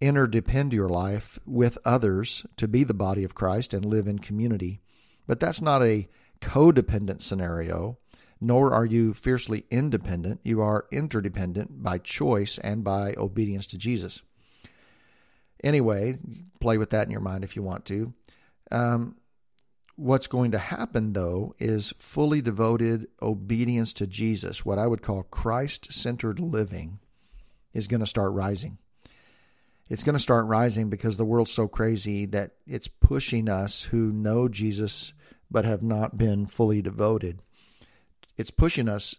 interdepend 0.00 0.72
your 0.72 0.88
life 0.88 1.38
with 1.46 1.78
others 1.84 2.44
to 2.56 2.66
be 2.66 2.84
the 2.84 2.92
body 2.92 3.24
of 3.24 3.34
Christ 3.34 3.72
and 3.72 3.84
live 3.84 4.06
in 4.06 4.18
community. 4.18 4.80
But 5.26 5.40
that's 5.40 5.62
not 5.62 5.82
a 5.82 6.08
codependent 6.40 7.22
scenario 7.22 7.98
nor 8.40 8.72
are 8.72 8.86
you 8.86 9.12
fiercely 9.12 9.64
independent. 9.70 10.40
You 10.42 10.60
are 10.62 10.86
interdependent 10.90 11.82
by 11.82 11.98
choice 11.98 12.58
and 12.58 12.82
by 12.82 13.14
obedience 13.16 13.66
to 13.68 13.78
Jesus. 13.78 14.22
Anyway, 15.62 16.18
play 16.58 16.78
with 16.78 16.90
that 16.90 17.04
in 17.04 17.10
your 17.10 17.20
mind 17.20 17.44
if 17.44 17.54
you 17.54 17.62
want 17.62 17.84
to. 17.86 18.14
Um, 18.70 19.16
what's 19.96 20.26
going 20.26 20.52
to 20.52 20.58
happen, 20.58 21.12
though, 21.12 21.54
is 21.58 21.92
fully 21.98 22.40
devoted 22.40 23.08
obedience 23.20 23.92
to 23.94 24.06
Jesus, 24.06 24.64
what 24.64 24.78
I 24.78 24.86
would 24.86 25.02
call 25.02 25.24
Christ 25.24 25.92
centered 25.92 26.40
living, 26.40 26.98
is 27.74 27.86
going 27.86 28.00
to 28.00 28.06
start 28.06 28.32
rising. 28.32 28.78
It's 29.90 30.04
going 30.04 30.14
to 30.14 30.22
start 30.22 30.46
rising 30.46 30.88
because 30.88 31.16
the 31.16 31.24
world's 31.24 31.50
so 31.50 31.68
crazy 31.68 32.24
that 32.26 32.52
it's 32.66 32.88
pushing 32.88 33.48
us 33.48 33.82
who 33.84 34.12
know 34.12 34.48
Jesus 34.48 35.12
but 35.50 35.64
have 35.64 35.82
not 35.82 36.16
been 36.16 36.46
fully 36.46 36.80
devoted 36.80 37.42
it's 38.40 38.50
pushing 38.50 38.88
us 38.88 39.14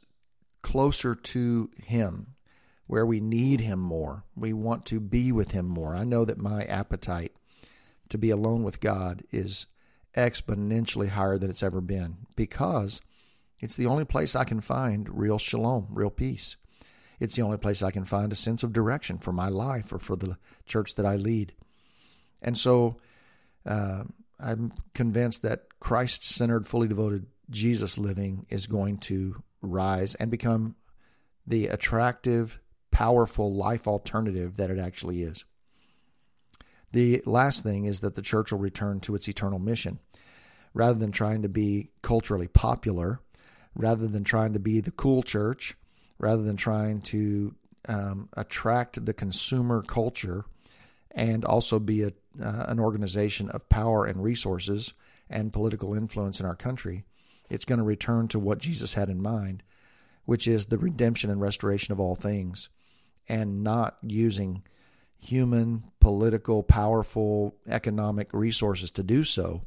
closer 0.63 1.13
to 1.13 1.69
Him, 1.77 2.33
where 2.87 3.05
we 3.05 3.19
need 3.19 3.61
Him 3.61 3.77
more. 3.77 4.23
We 4.35 4.51
want 4.51 4.83
to 4.87 4.99
be 4.99 5.31
with 5.31 5.51
Him 5.51 5.67
more. 5.67 5.95
I 5.95 6.05
know 6.05 6.25
that 6.25 6.39
my 6.39 6.63
appetite 6.63 7.33
to 8.09 8.17
be 8.17 8.31
alone 8.31 8.63
with 8.63 8.81
God 8.81 9.21
is 9.31 9.67
exponentially 10.17 11.09
higher 11.09 11.37
than 11.37 11.51
it's 11.51 11.61
ever 11.61 11.81
been 11.81 12.25
because 12.35 12.99
it's 13.59 13.75
the 13.75 13.85
only 13.85 14.05
place 14.05 14.35
I 14.35 14.43
can 14.43 14.59
find 14.59 15.07
real 15.07 15.37
shalom, 15.37 15.89
real 15.91 16.09
peace. 16.09 16.57
It's 17.19 17.35
the 17.35 17.43
only 17.43 17.57
place 17.57 17.83
I 17.83 17.91
can 17.91 18.05
find 18.05 18.33
a 18.33 18.35
sense 18.35 18.63
of 18.63 18.73
direction 18.73 19.19
for 19.19 19.31
my 19.31 19.49
life 19.49 19.93
or 19.93 19.99
for 19.99 20.15
the 20.15 20.37
church 20.65 20.95
that 20.95 21.05
I 21.05 21.15
lead. 21.15 21.53
And 22.41 22.57
so 22.57 22.97
uh, 23.67 24.05
I'm 24.39 24.73
convinced 24.95 25.43
that 25.43 25.79
Christ 25.79 26.25
centered, 26.25 26.67
fully 26.67 26.87
devoted 26.87 27.27
Jesus 27.51 27.97
living 27.97 28.45
is 28.49 28.65
going 28.65 28.97
to 28.99 29.43
rise 29.61 30.15
and 30.15 30.31
become 30.31 30.75
the 31.45 31.67
attractive, 31.67 32.59
powerful 32.91 33.53
life 33.53 33.87
alternative 33.87 34.57
that 34.57 34.71
it 34.71 34.79
actually 34.79 35.21
is. 35.21 35.43
The 36.91 37.21
last 37.25 37.63
thing 37.63 37.85
is 37.85 37.99
that 38.01 38.15
the 38.15 38.21
church 38.21 38.51
will 38.51 38.59
return 38.59 38.99
to 39.01 39.15
its 39.15 39.27
eternal 39.27 39.59
mission. 39.59 39.99
Rather 40.73 40.97
than 40.97 41.11
trying 41.11 41.41
to 41.41 41.49
be 41.49 41.89
culturally 42.01 42.47
popular, 42.47 43.19
rather 43.75 44.07
than 44.07 44.23
trying 44.23 44.53
to 44.53 44.59
be 44.59 44.79
the 44.79 44.91
cool 44.91 45.21
church, 45.21 45.75
rather 46.17 46.43
than 46.43 46.55
trying 46.55 47.01
to 47.01 47.55
um, 47.89 48.29
attract 48.33 49.05
the 49.05 49.13
consumer 49.13 49.81
culture 49.81 50.45
and 51.11 51.43
also 51.43 51.79
be 51.79 52.03
a, 52.03 52.13
uh, 52.41 52.65
an 52.67 52.79
organization 52.79 53.49
of 53.49 53.67
power 53.67 54.05
and 54.05 54.23
resources 54.23 54.93
and 55.29 55.51
political 55.51 55.93
influence 55.93 56.39
in 56.39 56.45
our 56.45 56.55
country. 56.55 57.03
It's 57.51 57.65
going 57.65 57.79
to 57.79 57.83
return 57.83 58.29
to 58.29 58.39
what 58.39 58.59
Jesus 58.59 58.93
had 58.93 59.09
in 59.09 59.21
mind, 59.21 59.61
which 60.23 60.47
is 60.47 60.67
the 60.67 60.77
redemption 60.77 61.29
and 61.29 61.41
restoration 61.41 61.91
of 61.91 61.99
all 61.99 62.15
things, 62.15 62.69
and 63.27 63.61
not 63.61 63.97
using 64.01 64.63
human, 65.19 65.83
political, 65.99 66.63
powerful, 66.63 67.55
economic 67.67 68.33
resources 68.33 68.89
to 68.91 69.03
do 69.03 69.25
so, 69.25 69.63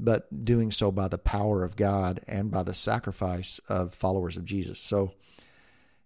but 0.00 0.44
doing 0.44 0.70
so 0.72 0.90
by 0.90 1.06
the 1.06 1.18
power 1.18 1.62
of 1.62 1.76
God 1.76 2.20
and 2.26 2.50
by 2.50 2.62
the 2.62 2.72
sacrifice 2.72 3.60
of 3.68 3.94
followers 3.94 4.38
of 4.38 4.46
Jesus. 4.46 4.80
So 4.80 5.12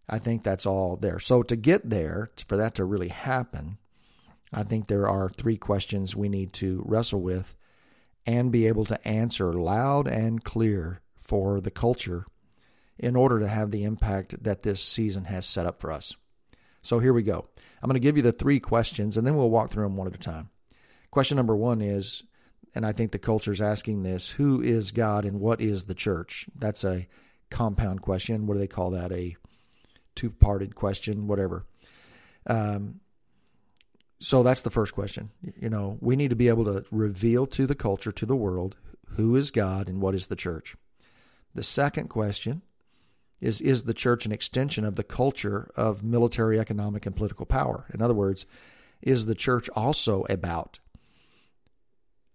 I 0.09 0.19
think 0.19 0.43
that's 0.43 0.67
all 0.67 0.97
there. 0.97 1.21
So 1.21 1.45
to 1.45 1.55
get 1.55 1.89
there, 1.89 2.31
for 2.49 2.57
that 2.57 2.75
to 2.75 2.85
really 2.85 3.09
happen, 3.09 3.79
I 4.53 4.65
think 4.65 4.89
there 4.89 5.09
are 5.09 5.31
three 5.31 5.57
questions 5.57 6.17
we 6.17 6.29
need 6.29 6.53
to 6.55 6.83
wrestle 6.85 7.21
with 7.21 7.55
and 8.27 8.51
be 8.51 8.67
able 8.67 8.85
to 8.87 9.09
answer 9.09 9.53
loud 9.53 10.09
and 10.09 10.43
clear 10.43 11.01
for 11.33 11.63
the 11.63 11.71
culture 11.71 12.27
in 12.99 13.17
order 13.17 13.41
to 13.41 13.49
have 13.49 13.71
the 13.71 13.85
impact 13.85 14.45
that 14.45 14.65
this 14.65 14.83
season 14.83 15.25
has 15.25 15.47
set 15.47 15.65
up 15.65 15.81
for 15.81 15.91
us. 15.91 16.15
So 16.83 16.99
here 16.99 17.15
we 17.15 17.23
go. 17.23 17.47
I'm 17.83 17.89
going 17.89 17.95
to 17.95 18.01
give 18.01 18.19
you 18.19 18.23
the 18.23 18.33
three 18.33 18.61
questions 18.61 19.17
and 19.17 19.27
then 19.27 19.35
we'll 19.35 19.49
walk 19.49 19.71
through 19.71 19.85
them 19.85 19.97
one 19.97 20.09
at 20.09 20.15
a 20.15 20.19
time. 20.19 20.51
Question 21.11 21.39
number 21.39 21.57
one 21.57 21.81
is, 21.81 22.23
and 22.75 22.85
I 22.85 22.93
think 22.93 23.13
the 23.13 23.19
culture 23.19 23.51
is 23.51 23.63
asking 23.63 24.03
this 24.03 24.33
who 24.33 24.61
is 24.61 24.91
God 24.91 25.25
and 25.25 25.41
what 25.41 25.63
is 25.63 25.87
the 25.87 25.95
church? 25.95 26.45
That's 26.55 26.85
a 26.85 27.09
compound 27.49 28.03
question. 28.03 28.47
What 28.47 28.53
do 28.53 28.61
they 28.61 28.67
call 28.67 28.91
that? 28.91 29.11
A 29.11 29.35
two 30.15 30.33
parted 30.33 30.75
question, 30.75 31.29
whatever. 31.29 31.65
Um, 32.47 33.01
so 34.21 34.43
that's 34.43 34.61
the 34.61 34.71
first 34.71 34.93
question. 34.93 35.31
You 35.59 35.71
know, 35.71 35.97
we 36.03 36.15
need 36.15 36.29
to 36.29 36.37
be 36.37 36.49
able 36.49 36.67
to 36.67 36.85
reveal 36.91 37.47
to 37.47 37.67
the 37.67 37.75
culture, 37.75 38.13
to 38.13 38.27
the 38.27 38.37
world, 38.37 38.77
who 39.17 39.35
is 39.35 39.51
God 39.51 39.89
and 39.89 40.03
what 40.03 40.15
is 40.15 40.27
the 40.27 40.37
church. 40.37 40.77
The 41.55 41.63
second 41.63 42.09
question 42.09 42.63
is 43.41 43.61
Is 43.61 43.85
the 43.85 43.95
church 43.95 44.25
an 44.25 44.33
extension 44.33 44.85
of 44.85 44.97
the 44.97 45.05
culture 45.05 45.71
of 45.77 46.05
military, 46.05 46.59
economic, 46.59 47.07
and 47.07 47.17
political 47.17 47.47
power? 47.47 47.87
In 47.93 48.01
other 48.01 48.15
words, 48.15 48.47
is 49.01 49.27
the 49.27 49.35
church 49.35 49.69
also 49.71 50.25
about 50.29 50.79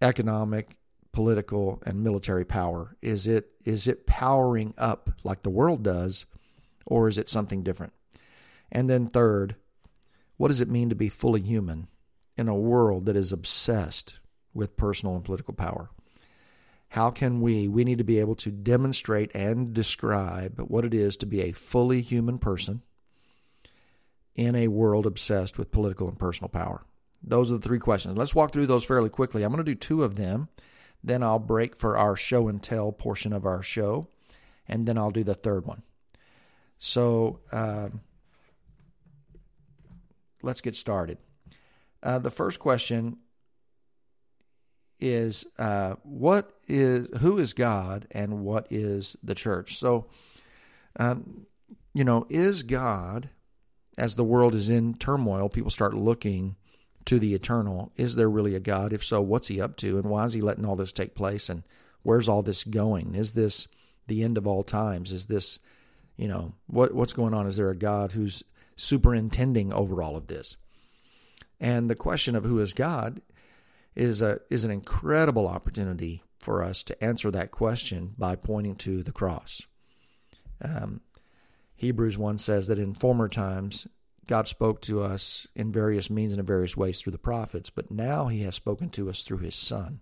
economic, 0.01 0.77
political, 1.11 1.81
and 1.85 2.03
military 2.03 2.45
power? 2.45 2.95
Is 3.01 3.25
it 3.25 3.51
is 3.65 3.87
it 3.87 4.05
powering 4.05 4.73
up 4.77 5.09
like 5.23 5.41
the 5.41 5.49
world 5.49 5.83
does, 5.83 6.25
or 6.85 7.07
is 7.07 7.17
it 7.17 7.29
something 7.29 7.63
different? 7.63 7.93
And 8.71 8.89
then 8.89 9.07
third, 9.07 9.55
what 10.35 10.49
does 10.49 10.61
it 10.61 10.69
mean 10.69 10.89
to 10.89 10.95
be 10.95 11.09
fully 11.09 11.41
human 11.41 11.87
in 12.37 12.47
a 12.47 12.55
world 12.55 13.05
that 13.05 13.15
is 13.15 13.31
obsessed 13.31 14.19
with 14.53 14.77
personal 14.77 15.15
and 15.15 15.23
political 15.23 15.53
power? 15.53 15.89
How 16.89 17.11
can 17.11 17.41
we? 17.41 17.67
We 17.67 17.83
need 17.83 17.97
to 17.97 18.03
be 18.03 18.19
able 18.19 18.35
to 18.35 18.51
demonstrate 18.51 19.31
and 19.35 19.73
describe 19.73 20.59
what 20.67 20.85
it 20.85 20.93
is 20.93 21.17
to 21.17 21.25
be 21.25 21.41
a 21.41 21.51
fully 21.51 22.01
human 22.01 22.39
person 22.39 22.81
in 24.35 24.55
a 24.55 24.67
world 24.69 25.05
obsessed 25.05 25.57
with 25.57 25.71
political 25.71 26.07
and 26.07 26.17
personal 26.17 26.49
power. 26.49 26.85
Those 27.21 27.51
are 27.51 27.55
the 27.55 27.67
three 27.67 27.79
questions. 27.79 28.17
Let's 28.17 28.35
walk 28.35 28.53
through 28.53 28.67
those 28.67 28.85
fairly 28.85 29.09
quickly. 29.09 29.43
I'm 29.43 29.51
going 29.51 29.63
to 29.63 29.71
do 29.71 29.75
two 29.75 30.03
of 30.03 30.15
them. 30.15 30.49
Then 31.03 31.23
I'll 31.23 31.39
break 31.39 31.75
for 31.75 31.97
our 31.97 32.15
show 32.15 32.47
and 32.47 32.61
tell 32.61 32.91
portion 32.91 33.33
of 33.33 33.45
our 33.45 33.63
show. 33.63 34.07
And 34.67 34.87
then 34.87 34.97
I'll 34.97 35.11
do 35.11 35.23
the 35.23 35.33
third 35.33 35.65
one. 35.65 35.81
So 36.77 37.39
um, 37.51 38.01
let's 40.41 40.61
get 40.61 40.75
started. 40.75 41.17
Uh, 42.03 42.19
the 42.19 42.31
first 42.31 42.59
question 42.59 43.17
is 44.99 45.45
uh, 45.57 45.95
what 46.03 46.53
is 46.67 47.07
who 47.19 47.37
is 47.37 47.53
God 47.53 48.07
and 48.11 48.43
what 48.43 48.67
is 48.69 49.15
the 49.23 49.35
church? 49.35 49.77
So, 49.77 50.05
um, 50.99 51.45
you 51.93 52.03
know, 52.03 52.25
is 52.29 52.63
God 52.63 53.29
as 53.97 54.15
the 54.15 54.23
world 54.23 54.55
is 54.55 54.69
in 54.69 54.95
turmoil? 54.95 55.49
People 55.49 55.71
start 55.71 55.93
looking 55.93 56.55
to 57.05 57.19
the 57.19 57.33
eternal. 57.33 57.91
Is 57.95 58.15
there 58.15 58.29
really 58.29 58.55
a 58.55 58.59
God? 58.59 58.93
If 58.93 59.03
so, 59.03 59.21
what's 59.21 59.47
He 59.47 59.61
up 59.61 59.77
to, 59.77 59.97
and 59.97 60.09
why 60.09 60.25
is 60.25 60.33
He 60.33 60.41
letting 60.41 60.65
all 60.65 60.75
this 60.75 60.91
take 60.91 61.15
place? 61.15 61.49
And 61.49 61.63
where's 62.03 62.27
all 62.27 62.43
this 62.43 62.63
going? 62.63 63.15
Is 63.15 63.33
this 63.33 63.67
the 64.07 64.23
end 64.23 64.37
of 64.37 64.47
all 64.47 64.63
times? 64.63 65.11
Is 65.11 65.27
this, 65.27 65.59
you 66.17 66.27
know, 66.27 66.53
what 66.67 66.93
what's 66.93 67.13
going 67.13 67.33
on? 67.33 67.47
Is 67.47 67.57
there 67.57 67.69
a 67.69 67.77
God 67.77 68.13
who's 68.13 68.43
superintending 68.75 69.71
over 69.71 70.01
all 70.01 70.15
of 70.15 70.27
this? 70.27 70.57
And 71.59 71.89
the 71.89 71.95
question 71.95 72.35
of 72.35 72.43
who 72.43 72.59
is 72.59 72.73
God 72.73 73.21
is 73.97 74.21
a 74.21 74.39
is 74.49 74.63
an 74.63 74.71
incredible 74.71 75.47
opportunity 75.47 76.21
for 76.37 76.63
us 76.63 76.83
to 76.83 77.03
answer 77.03 77.31
that 77.31 77.51
question 77.51 78.13
by 78.17 78.35
pointing 78.35 78.75
to 78.75 79.03
the 79.03 79.11
cross. 79.11 79.63
Um, 80.63 81.01
Hebrews 81.75 82.17
1 82.17 82.37
says 82.37 82.67
that 82.67 82.79
in 82.79 82.93
former 82.93 83.27
times 83.27 83.87
God 84.27 84.47
spoke 84.47 84.81
to 84.81 85.01
us 85.01 85.47
in 85.55 85.71
various 85.71 86.09
means 86.09 86.33
and 86.33 86.39
in 86.39 86.45
various 86.45 86.77
ways 86.77 87.01
through 87.01 87.11
the 87.11 87.17
prophets, 87.17 87.69
but 87.69 87.91
now 87.91 88.27
he 88.27 88.41
has 88.43 88.55
spoken 88.55 88.89
to 88.91 89.09
us 89.09 89.23
through 89.23 89.39
his 89.39 89.55
Son, 89.55 90.01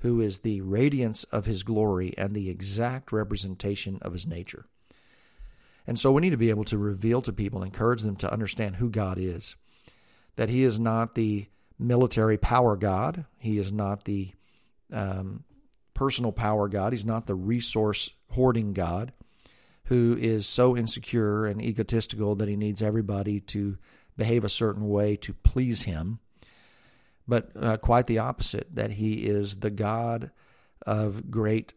who 0.00 0.20
is 0.20 0.40
the 0.40 0.60
radiance 0.60 1.24
of 1.24 1.46
his 1.46 1.62
glory 1.62 2.14
and 2.18 2.34
the 2.34 2.50
exact 2.50 3.12
representation 3.12 3.98
of 4.02 4.14
his 4.14 4.26
nature. 4.26 4.66
And 5.86 5.98
so 5.98 6.12
we 6.12 6.22
need 6.22 6.30
to 6.30 6.36
be 6.36 6.50
able 6.50 6.64
to 6.64 6.78
reveal 6.78 7.22
to 7.22 7.32
people, 7.32 7.62
encourage 7.62 8.02
them 8.02 8.16
to 8.16 8.32
understand 8.32 8.76
who 8.76 8.90
God 8.90 9.18
is, 9.18 9.54
that 10.36 10.48
he 10.48 10.62
is 10.62 10.80
not 10.80 11.14
the 11.14 11.48
military 11.82 12.38
power 12.38 12.76
God. 12.76 13.24
He 13.38 13.58
is 13.58 13.72
not 13.72 14.04
the 14.04 14.32
um, 14.92 15.44
personal 15.94 16.32
power 16.32 16.68
God. 16.68 16.92
He's 16.92 17.04
not 17.04 17.26
the 17.26 17.34
resource 17.34 18.10
hoarding 18.30 18.72
God 18.72 19.12
who 19.86 20.16
is 20.18 20.46
so 20.46 20.76
insecure 20.76 21.44
and 21.44 21.60
egotistical 21.60 22.34
that 22.36 22.48
he 22.48 22.56
needs 22.56 22.80
everybody 22.80 23.40
to 23.40 23.76
behave 24.16 24.44
a 24.44 24.48
certain 24.48 24.88
way 24.88 25.16
to 25.16 25.34
please 25.34 25.82
him. 25.82 26.18
But 27.26 27.50
uh, 27.60 27.76
quite 27.76 28.06
the 28.06 28.18
opposite, 28.18 28.74
that 28.74 28.92
he 28.92 29.26
is 29.26 29.56
the 29.56 29.70
God 29.70 30.30
of 30.86 31.30
great 31.30 31.74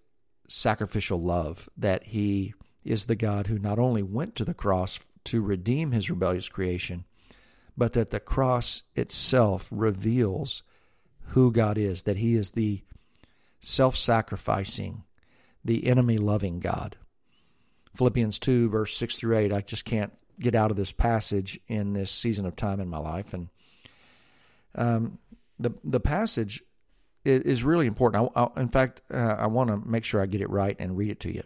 sacrificial 0.48 1.22
love, 1.22 1.70
that 1.78 2.06
he 2.06 2.54
is 2.84 3.06
the 3.06 3.16
God 3.16 3.48
who 3.48 3.60
not 3.60 3.80
only 3.80 4.04
went 4.04 4.36
to 4.36 4.46
the 4.46 4.54
cross 4.54 5.00
to 5.26 5.42
redeem 5.42 5.92
his 5.92 6.10
rebellious 6.10 6.48
creation, 6.48 7.06
but 7.78 7.94
that 7.94 8.10
the 8.10 8.20
cross 8.20 8.84
itself 8.96 9.68
reveals 9.72 10.64
who 11.30 11.52
God 11.52 11.78
is, 11.78 12.04
that 12.04 12.18
He 12.18 12.36
is 12.36 12.52
the 12.52 12.82
self 13.60 13.96
sacrificing, 13.96 15.04
the 15.64 15.88
enemy 15.88 16.18
loving 16.18 16.60
God. 16.60 16.98
Philippians 17.96 18.40
2, 18.40 18.70
verse 18.70 18.96
6 18.98 19.16
through 19.16 19.38
8, 19.38 19.54
I 19.54 19.62
just 19.62 19.86
can't 19.86 20.14
get 20.40 20.56
out 20.56 20.72
of 20.72 20.78
this 20.78 20.92
passage 20.92 21.60
in 21.68 21.94
this 21.94 22.12
season 22.12 22.46
of 22.46 22.56
time 22.56 22.80
in 22.80 22.90
my 22.90 22.98
life. 22.98 23.34
And 23.34 23.50
um, 24.76 25.20
the, 25.58 25.72
the 25.84 26.02
passage 26.02 26.62
is, 27.24 27.42
is 27.42 27.64
really 27.64 27.88
important. 27.88 28.32
I, 28.36 28.44
I, 28.44 28.62
in 28.62 28.68
fact, 28.68 29.02
uh, 29.14 29.36
I 29.38 29.48
want 29.48 29.70
to 29.70 29.78
make 29.78 30.04
sure 30.04 30.22
I 30.22 30.26
get 30.26 30.42
it 30.42 30.50
right 30.50 30.76
and 30.78 30.98
read 30.98 31.12
it 31.12 31.20
to 31.22 31.34
you. 31.34 31.44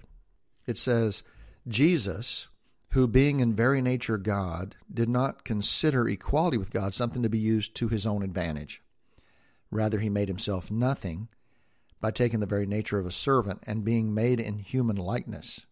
It 0.66 0.78
says, 0.78 1.24
Jesus, 1.68 2.48
who, 2.92 3.08
being 3.08 3.40
in 3.40 3.54
very 3.54 3.82
nature 3.82 4.18
God, 4.18 4.76
did 4.92 5.10
not 5.10 5.44
consider 5.44 6.08
equality 6.08 6.58
with 6.58 6.72
God 6.72 6.94
something 6.94 7.22
to 7.22 7.30
be 7.30 7.38
used 7.38 7.76
to 7.76 7.88
his 7.88 8.06
own 8.06 8.24
advantage. 8.24 8.82
Rather, 9.72 10.00
he 10.00 10.10
made 10.10 10.28
himself 10.28 10.72
nothing 10.72 11.28
by 12.02 12.12
taking 12.12 12.40
the 12.40 12.46
very 12.46 12.66
nature 12.66 12.98
of 12.98 13.06
a 13.06 13.12
servant 13.12 13.62
and 13.68 13.86
being 13.86 14.14
made 14.14 14.40
in 14.40 14.60
human 14.60 14.96
likeness. 14.96 15.66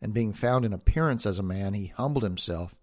And 0.00 0.12
being 0.12 0.32
found 0.32 0.64
in 0.64 0.72
appearance 0.72 1.24
as 1.24 1.38
a 1.38 1.44
man, 1.44 1.74
he 1.74 1.86
humbled 1.86 2.24
himself 2.24 2.80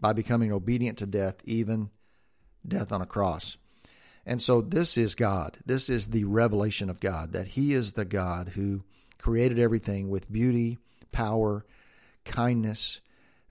by 0.00 0.12
becoming 0.12 0.52
obedient 0.52 0.98
to 0.98 1.06
death, 1.06 1.36
even 1.44 1.90
death 2.66 2.92
on 2.92 3.00
a 3.00 3.06
cross. 3.06 3.56
And 4.26 4.42
so, 4.42 4.60
this 4.60 4.98
is 4.98 5.14
God. 5.14 5.58
This 5.64 5.88
is 5.88 6.08
the 6.08 6.24
revelation 6.24 6.90
of 6.90 6.98
God 6.98 7.32
that 7.32 7.48
He 7.48 7.72
is 7.72 7.92
the 7.92 8.04
God 8.04 8.50
who 8.50 8.82
created 9.18 9.58
everything 9.58 10.10
with 10.10 10.30
beauty, 10.30 10.78
power, 11.12 11.64
kindness, 12.26 13.00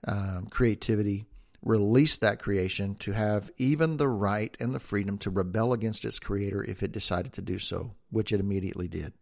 um, 0.06 0.46
creativity, 0.50 1.26
release 1.62 2.16
that 2.18 2.38
creation 2.38 2.94
to 2.94 3.12
have 3.12 3.50
even 3.58 3.96
the 3.96 4.08
right 4.08 4.56
and 4.60 4.72
the 4.72 4.80
freedom 4.80 5.18
to 5.18 5.30
rebel 5.30 5.72
against 5.72 6.04
its 6.04 6.20
creator 6.20 6.62
if 6.62 6.82
it 6.82 6.92
decided 6.92 7.32
to 7.32 7.42
do 7.42 7.58
so, 7.58 7.94
which 8.10 8.32
it 8.32 8.38
immediately 8.38 8.86
did. 8.86 9.12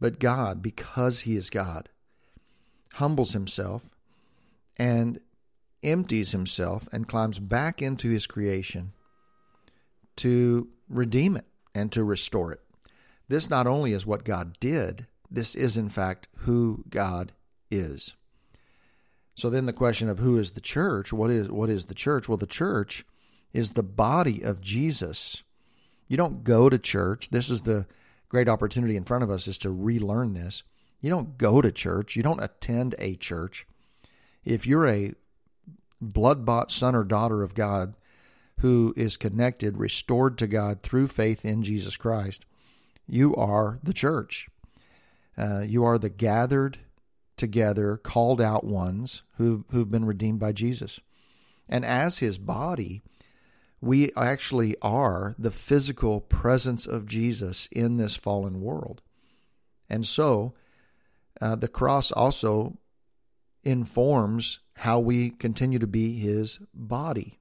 But 0.00 0.18
God, 0.18 0.62
because 0.62 1.20
He 1.20 1.36
is 1.36 1.50
God, 1.50 1.90
humbles 2.94 3.32
Himself 3.32 3.90
and 4.78 5.20
empties 5.82 6.32
Himself 6.32 6.88
and 6.92 7.08
climbs 7.08 7.38
back 7.38 7.82
into 7.82 8.10
His 8.10 8.26
creation 8.26 8.92
to 10.16 10.68
redeem 10.88 11.36
it 11.36 11.46
and 11.74 11.92
to 11.92 12.04
restore 12.04 12.52
it. 12.52 12.60
This 13.28 13.50
not 13.50 13.66
only 13.66 13.92
is 13.92 14.06
what 14.06 14.24
God 14.24 14.56
did, 14.60 15.06
this 15.30 15.54
is 15.54 15.76
in 15.76 15.88
fact 15.88 16.28
who 16.38 16.84
God 16.88 17.32
is. 17.70 18.14
So 19.34 19.50
then 19.50 19.66
the 19.66 19.72
question 19.72 20.08
of 20.08 20.18
who 20.18 20.38
is 20.38 20.52
the 20.52 20.60
church? 20.60 21.12
What 21.12 21.30
is 21.30 21.50
what 21.50 21.68
is 21.68 21.86
the 21.86 21.94
church? 21.94 22.28
Well, 22.28 22.38
the 22.38 22.46
church 22.46 23.04
is 23.52 23.72
the 23.72 23.82
body 23.82 24.42
of 24.42 24.60
Jesus. 24.60 25.42
You 26.08 26.16
don't 26.16 26.42
go 26.42 26.68
to 26.68 26.78
church. 26.78 27.30
This 27.30 27.50
is 27.50 27.62
the 27.62 27.86
great 28.28 28.48
opportunity 28.48 28.96
in 28.96 29.04
front 29.04 29.24
of 29.24 29.30
us 29.30 29.46
is 29.46 29.58
to 29.58 29.70
relearn 29.70 30.34
this. 30.34 30.62
You 31.00 31.10
don't 31.10 31.36
go 31.36 31.60
to 31.60 31.70
church. 31.70 32.16
You 32.16 32.22
don't 32.22 32.42
attend 32.42 32.94
a 32.98 33.14
church. 33.16 33.66
If 34.44 34.66
you're 34.66 34.86
a 34.86 35.12
blood 36.00 36.44
bought 36.44 36.70
son 36.70 36.94
or 36.94 37.04
daughter 37.04 37.42
of 37.42 37.54
God 37.54 37.94
who 38.60 38.94
is 38.96 39.16
connected, 39.16 39.76
restored 39.76 40.38
to 40.38 40.46
God 40.46 40.80
through 40.82 41.08
faith 41.08 41.44
in 41.44 41.62
Jesus 41.62 41.96
Christ, 41.96 42.46
you 43.06 43.34
are 43.36 43.78
the 43.82 43.92
church. 43.92 44.48
Uh, 45.36 45.60
you 45.60 45.84
are 45.84 45.98
the 45.98 46.08
gathered 46.08 46.78
together, 47.36 47.96
called 47.96 48.40
out 48.40 48.64
ones 48.64 49.22
who, 49.36 49.64
who've 49.70 49.90
been 49.90 50.04
redeemed 50.04 50.40
by 50.40 50.52
Jesus. 50.52 51.00
And 51.68 51.84
as 51.84 52.18
his 52.18 52.38
body, 52.38 53.02
we 53.80 54.12
actually 54.16 54.76
are 54.80 55.34
the 55.38 55.50
physical 55.50 56.20
presence 56.20 56.86
of 56.86 57.06
Jesus 57.06 57.68
in 57.70 57.96
this 57.96 58.16
fallen 58.16 58.60
world. 58.60 59.02
And 59.88 60.06
so 60.06 60.54
uh, 61.40 61.56
the 61.56 61.68
cross 61.68 62.10
also 62.10 62.78
informs 63.64 64.60
how 64.74 64.98
we 64.98 65.30
continue 65.30 65.78
to 65.78 65.86
be 65.86 66.18
his 66.18 66.58
body. 66.72 67.38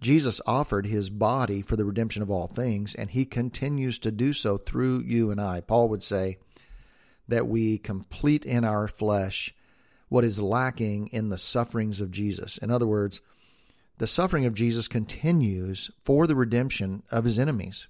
Jesus 0.00 0.40
offered 0.46 0.86
his 0.86 1.08
body 1.08 1.62
for 1.62 1.76
the 1.76 1.84
redemption 1.84 2.22
of 2.22 2.30
all 2.30 2.46
things, 2.46 2.94
and 2.94 3.10
he 3.10 3.24
continues 3.24 3.98
to 4.00 4.10
do 4.10 4.32
so 4.32 4.58
through 4.58 5.00
you 5.00 5.30
and 5.30 5.40
I. 5.40 5.60
Paul 5.60 5.88
would 5.88 6.02
say 6.02 6.36
that 7.28 7.46
we 7.46 7.78
complete 7.78 8.44
in 8.44 8.64
our 8.64 8.88
flesh 8.88 9.54
what 10.08 10.24
is 10.24 10.40
lacking 10.40 11.08
in 11.08 11.28
the 11.28 11.38
sufferings 11.38 12.00
of 12.00 12.10
Jesus. 12.10 12.58
In 12.58 12.70
other 12.70 12.86
words, 12.86 13.20
the 13.98 14.06
suffering 14.06 14.44
of 14.44 14.54
Jesus 14.54 14.88
continues 14.88 15.90
for 16.04 16.26
the 16.26 16.36
redemption 16.36 17.02
of 17.10 17.24
his 17.24 17.38
enemies. 17.38 17.86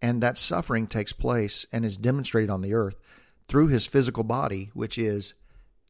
And 0.00 0.22
that 0.22 0.38
suffering 0.38 0.86
takes 0.86 1.12
place 1.12 1.66
and 1.72 1.84
is 1.84 1.96
demonstrated 1.96 2.50
on 2.50 2.60
the 2.60 2.74
earth 2.74 2.96
through 3.46 3.68
his 3.68 3.86
physical 3.86 4.24
body, 4.24 4.70
which 4.74 4.98
is 4.98 5.34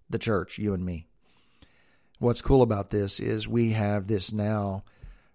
the 0.08 0.18
church, 0.18 0.58
you 0.58 0.72
and 0.72 0.84
me. 0.84 1.06
What's 2.18 2.42
cool 2.42 2.62
about 2.62 2.90
this 2.90 3.20
is 3.20 3.46
we 3.46 3.72
have 3.72 4.06
this 4.06 4.32
now 4.32 4.82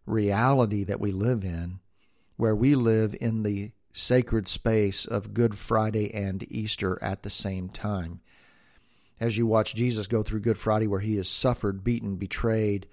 reality 0.05 0.83
that 0.83 0.99
we 0.99 1.11
live 1.11 1.43
in 1.43 1.79
where 2.35 2.55
we 2.55 2.75
live 2.75 3.15
in 3.21 3.43
the 3.43 3.71
sacred 3.93 4.47
space 4.47 5.05
of 5.05 5.33
Good 5.33 5.57
Friday 5.57 6.13
and 6.13 6.45
Easter 6.51 6.97
at 7.01 7.23
the 7.23 7.29
same 7.29 7.69
time. 7.69 8.19
As 9.19 9.37
you 9.37 9.45
watch 9.45 9.75
Jesus 9.75 10.07
go 10.07 10.23
through 10.23 10.41
Good 10.41 10.57
Friday, 10.57 10.87
where 10.87 10.99
he 10.99 11.15
is 11.17 11.29
suffered, 11.29 11.83
beaten, 11.83 12.15
betrayed, 12.15 12.87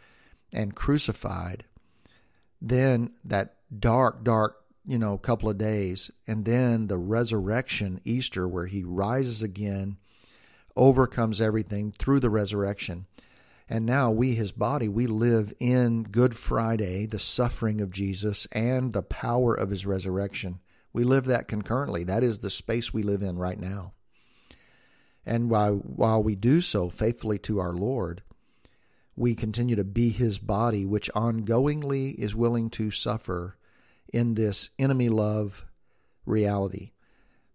and 0.53 0.77
crucified, 0.77 1.65
then 2.61 3.11
that 3.25 3.57
dark, 3.77 4.23
dark, 4.23 4.63
you 4.87 4.99
know, 4.99 5.17
couple 5.17 5.49
of 5.49 5.59
days, 5.59 6.11
and 6.27 6.45
then 6.45 6.87
the 6.87 6.99
resurrection, 6.99 8.01
Easter, 8.05 8.47
where 8.47 8.67
he 8.67 8.85
rises 8.85 9.43
again, 9.43 9.97
overcomes 10.77 11.41
everything 11.41 11.93
through 11.93 12.21
the 12.21 12.31
resurrection. 12.31 13.07
And 13.69 13.87
now 13.87 14.11
we, 14.11 14.35
his 14.35 14.53
body, 14.53 14.89
we 14.89 15.07
live 15.07 15.55
in 15.61 16.03
Good 16.03 16.37
Friday, 16.37 17.07
the 17.07 17.19
suffering 17.19 17.81
of 17.81 17.91
Jesus, 17.91 18.47
and 18.53 18.93
the 18.93 19.03
power 19.03 19.55
of 19.55 19.71
his 19.71 19.87
resurrection. 19.87 20.61
We 20.93 21.05
live 21.05 21.25
that 21.27 21.49
concurrently. 21.49 22.05
That 22.05 22.23
is 22.23 22.39
the 22.39 22.51
space 22.51 22.93
we 22.93 23.03
live 23.03 23.23
in 23.23 23.39
right 23.39 23.59
now. 23.59 23.93
And 25.25 25.51
while, 25.51 25.77
while 25.77 26.23
we 26.23 26.35
do 26.35 26.61
so 26.61 26.89
faithfully 26.89 27.39
to 27.41 27.61
our 27.61 27.73
Lord, 27.73 28.23
we 29.15 29.35
continue 29.35 29.77
to 29.77 29.85
be 29.85 30.11
his 30.11 30.39
body, 30.39 30.85
which 30.85 31.11
ongoingly 31.15 32.15
is 32.15 32.35
willing 32.35 32.71
to 32.71 32.91
suffer 32.91 33.57
in 34.13 34.35
this 34.35 34.71
enemy 34.79 35.09
love 35.09 35.67
reality. 36.25 36.93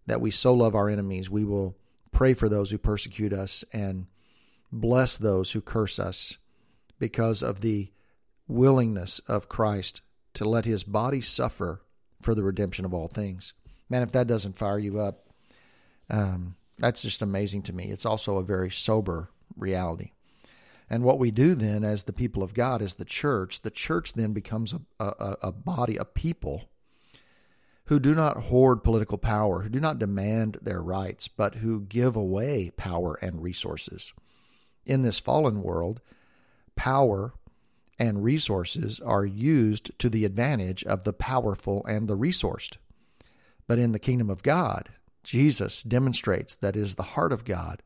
That 0.06 0.20
we 0.20 0.30
so 0.30 0.54
love 0.54 0.74
our 0.74 0.88
enemies, 0.88 1.28
we 1.28 1.44
will 1.44 1.76
pray 2.12 2.32
for 2.32 2.48
those 2.48 2.70
who 2.70 2.78
persecute 2.78 3.32
us 3.32 3.64
and 3.72 4.06
bless 4.70 5.16
those 5.16 5.52
who 5.52 5.60
curse 5.60 5.98
us 5.98 6.38
because 6.98 7.42
of 7.42 7.60
the 7.60 7.90
willingness 8.48 9.18
of 9.28 9.48
Christ 9.48 10.02
to 10.34 10.48
let 10.48 10.64
his 10.64 10.84
body 10.84 11.20
suffer 11.20 11.82
for 12.20 12.34
the 12.34 12.42
redemption 12.42 12.84
of 12.84 12.94
all 12.94 13.08
things. 13.08 13.52
Man, 13.88 14.02
if 14.02 14.12
that 14.12 14.26
doesn't 14.26 14.56
fire 14.56 14.78
you 14.78 14.98
up, 14.98 15.28
um, 16.10 16.56
that's 16.78 17.02
just 17.02 17.22
amazing 17.22 17.62
to 17.62 17.72
me. 17.72 17.86
It's 17.86 18.06
also 18.06 18.38
a 18.38 18.44
very 18.44 18.70
sober 18.70 19.30
reality. 19.56 20.10
And 20.88 21.02
what 21.02 21.18
we 21.18 21.30
do 21.30 21.54
then, 21.54 21.82
as 21.82 22.04
the 22.04 22.12
people 22.12 22.42
of 22.42 22.54
God, 22.54 22.80
as 22.80 22.94
the 22.94 23.04
church, 23.04 23.62
the 23.62 23.70
church 23.70 24.12
then 24.12 24.32
becomes 24.32 24.72
a, 24.72 24.80
a, 25.00 25.36
a 25.42 25.52
body, 25.52 25.96
a 25.96 26.04
people 26.04 26.68
who 27.86 27.98
do 27.98 28.14
not 28.14 28.44
hoard 28.44 28.84
political 28.84 29.18
power, 29.18 29.62
who 29.62 29.68
do 29.68 29.80
not 29.80 29.98
demand 29.98 30.58
their 30.62 30.82
rights, 30.82 31.28
but 31.28 31.56
who 31.56 31.80
give 31.80 32.16
away 32.16 32.70
power 32.76 33.18
and 33.22 33.42
resources. 33.42 34.12
In 34.84 35.02
this 35.02 35.18
fallen 35.18 35.62
world, 35.62 36.00
power 36.76 37.34
and 37.98 38.22
resources 38.22 39.00
are 39.00 39.24
used 39.24 39.98
to 39.98 40.10
the 40.10 40.24
advantage 40.24 40.84
of 40.84 41.04
the 41.04 41.12
powerful 41.12 41.84
and 41.86 42.08
the 42.08 42.16
resourced. 42.16 42.76
But 43.66 43.78
in 43.78 43.92
the 43.92 43.98
kingdom 43.98 44.30
of 44.30 44.42
God, 44.42 44.90
Jesus 45.24 45.82
demonstrates 45.82 46.54
that 46.56 46.76
is 46.76 46.94
the 46.94 47.02
heart 47.02 47.32
of 47.32 47.44
God 47.44 47.82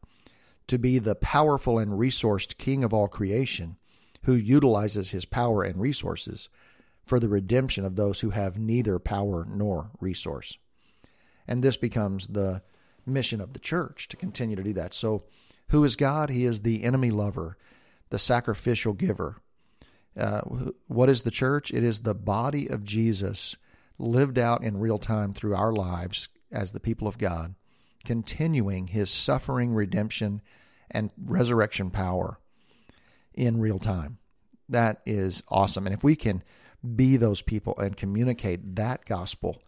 to 0.67 0.79
be 0.79 0.99
the 0.99 1.15
powerful 1.15 1.79
and 1.79 1.93
resourced 1.93 2.59
King 2.59 2.85
of 2.85 2.93
all 2.93 3.09
creation 3.09 3.77
who 4.25 4.35
utilizes 4.35 5.11
his 5.11 5.25
power 5.25 5.63
and 5.63 5.81
resources 5.81 6.49
for 7.05 7.19
the 7.19 7.29
redemption 7.29 7.85
of 7.85 7.97
those 7.97 8.21
who 8.21 8.31
have 8.31 8.59
neither 8.59 8.99
power 8.99 9.47
nor 9.49 9.91
resource. 10.01 10.59
And 11.49 11.63
this 11.63 11.77
becomes 11.77 12.29
the 12.29 12.63
mission 13.07 13.41
of 13.41 13.53
the 13.53 13.59
church 13.59 14.07
to 14.09 14.17
continue 14.17 14.57
to 14.57 14.63
do 14.63 14.73
that. 14.75 14.95
So, 14.95 15.25
who 15.71 15.83
is 15.85 15.97
God? 15.97 16.31
He 16.31 16.45
is 16.45 16.63
the 16.63 16.85
enemy 16.85 17.11
lover, 17.11 17.57
the 18.11 18.19
sacrificial 18.19 18.93
giver. 18.93 19.39
Uh, 20.19 20.41
what 20.87 21.09
is 21.09 21.23
the 21.23 21.31
church? 21.31 21.71
It 21.71 21.85
is 21.85 22.01
the 22.01 22.15
body 22.15 22.69
of 22.69 22.85
Jesus 22.85 23.57
lived 23.99 24.39
out 24.39 24.65
in 24.65 24.79
real 24.79 24.99
time 24.99 25.33
through 25.33 25.55
our 25.55 25.73
lives 25.73 26.29
as 26.51 26.73
the 26.73 26.81
people 26.81 27.07
of 27.07 27.19
God, 27.19 27.55
continuing 28.05 28.89
his 28.89 29.11
suffering, 29.11 29.73
redemption, 29.73 30.41
and 30.91 31.11
resurrection 31.23 31.91
power 31.91 32.39
in 33.35 33.61
real 33.61 33.79
time. 33.79 34.19
That 34.69 35.01
is 35.07 35.43
awesome. 35.49 35.87
And 35.87 35.95
if 35.95 36.03
we 36.03 36.17
can 36.17 36.43
be 36.97 37.17
those 37.17 37.43
people 37.43 37.79
and 37.79 37.97
communicate 37.97 38.77
that 38.77 39.05
gospel 39.05 39.63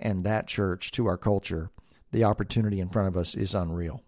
and 0.00 0.24
that 0.24 0.46
church 0.46 0.90
to 0.92 1.06
our 1.06 1.18
culture, 1.18 1.70
the 2.10 2.24
opportunity 2.24 2.80
in 2.80 2.88
front 2.88 3.08
of 3.08 3.16
us 3.16 3.34
is 3.34 3.54
unreal. 3.54 4.02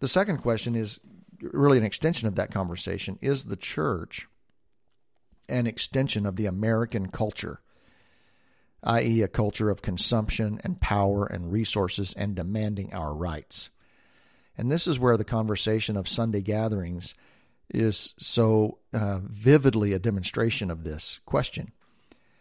The 0.00 0.08
second 0.08 0.38
question 0.38 0.74
is 0.74 1.00
really 1.40 1.78
an 1.78 1.84
extension 1.84 2.28
of 2.28 2.34
that 2.36 2.52
conversation 2.52 3.18
Is 3.20 3.46
the 3.46 3.56
church 3.56 4.28
an 5.48 5.66
extension 5.66 6.26
of 6.26 6.36
the 6.36 6.46
American 6.46 7.08
culture, 7.08 7.60
i.e., 8.82 9.22
a 9.22 9.28
culture 9.28 9.70
of 9.70 9.82
consumption 9.82 10.60
and 10.64 10.80
power 10.80 11.24
and 11.26 11.52
resources 11.52 12.12
and 12.14 12.34
demanding 12.34 12.92
our 12.92 13.14
rights? 13.14 13.70
And 14.56 14.70
this 14.70 14.86
is 14.86 14.98
where 14.98 15.16
the 15.16 15.24
conversation 15.24 15.96
of 15.96 16.08
Sunday 16.08 16.40
gatherings 16.40 17.14
is 17.70 18.14
so 18.18 18.78
uh, 18.92 19.18
vividly 19.22 19.92
a 19.92 19.98
demonstration 19.98 20.70
of 20.70 20.84
this 20.84 21.20
question. 21.26 21.72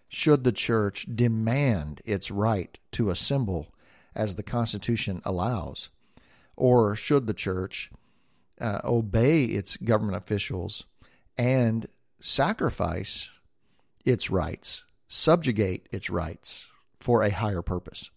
Should 0.10 0.44
the 0.44 0.52
church 0.52 1.06
demand 1.14 2.02
its 2.06 2.32
right 2.32 2.80
to 2.94 3.10
assemble 3.10 3.68
as 4.16 4.36
the 4.36 4.44
Constitution 4.44 5.22
allows? 5.26 5.90
Or 6.56 6.96
should 6.96 7.28
the 7.28 7.34
church 7.34 7.92
uh, 8.60 8.80
obey 8.84 9.44
its 9.44 9.78
government 9.78 10.18
officials 10.18 10.86
and 11.38 11.88
sacrifice 12.20 13.30
its 14.06 14.30
rights, 14.30 14.84
subjugate 15.08 15.88
its 15.92 16.10
rights 16.10 16.68
for 17.00 17.24
a 17.24 17.32
higher 17.32 17.62
purpose? 17.62 18.10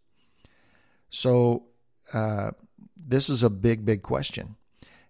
So, 1.11 1.65
uh, 2.13 2.53
this 2.97 3.29
is 3.29 3.43
a 3.43 3.51
big, 3.51 3.85
big 3.85 4.03
question. 4.03 4.57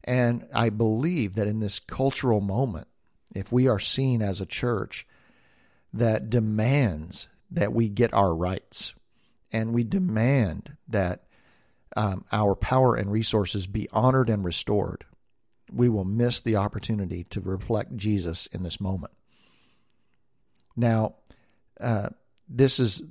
And 0.05 0.47
I 0.55 0.71
believe 0.71 1.35
that 1.35 1.47
in 1.47 1.61
this 1.61 1.79
cultural 1.79 2.41
moment, 2.41 2.89
if 3.35 3.53
we 3.53 3.69
are 3.69 3.79
seen 3.79 4.23
as 4.23 4.41
a 4.41 4.47
church 4.47 5.07
that 5.93 6.31
demands 6.31 7.29
that 7.51 7.73
we 7.73 7.89
get 7.89 8.15
our 8.15 8.35
rights 8.35 8.95
and 9.53 9.73
we 9.73 9.85
demand 9.85 10.77
that 10.89 11.25
um, 11.97 12.25
our 12.33 12.55
power 12.55 12.95
and 12.95 13.11
resources 13.11 13.67
be 13.67 13.89
honored 13.93 14.31
and 14.31 14.45
restored, 14.45 15.05
we 15.73 15.89
will 15.89 16.05
miss 16.05 16.41
the 16.41 16.57
opportunity 16.57 17.25
to 17.25 17.41
reflect 17.41 17.97
Jesus 17.97 18.47
in 18.47 18.63
this 18.63 18.81
moment. 18.81 19.13
Now, 20.77 21.15
uh, 21.81 22.11
this 22.49 22.81
is 22.81 23.03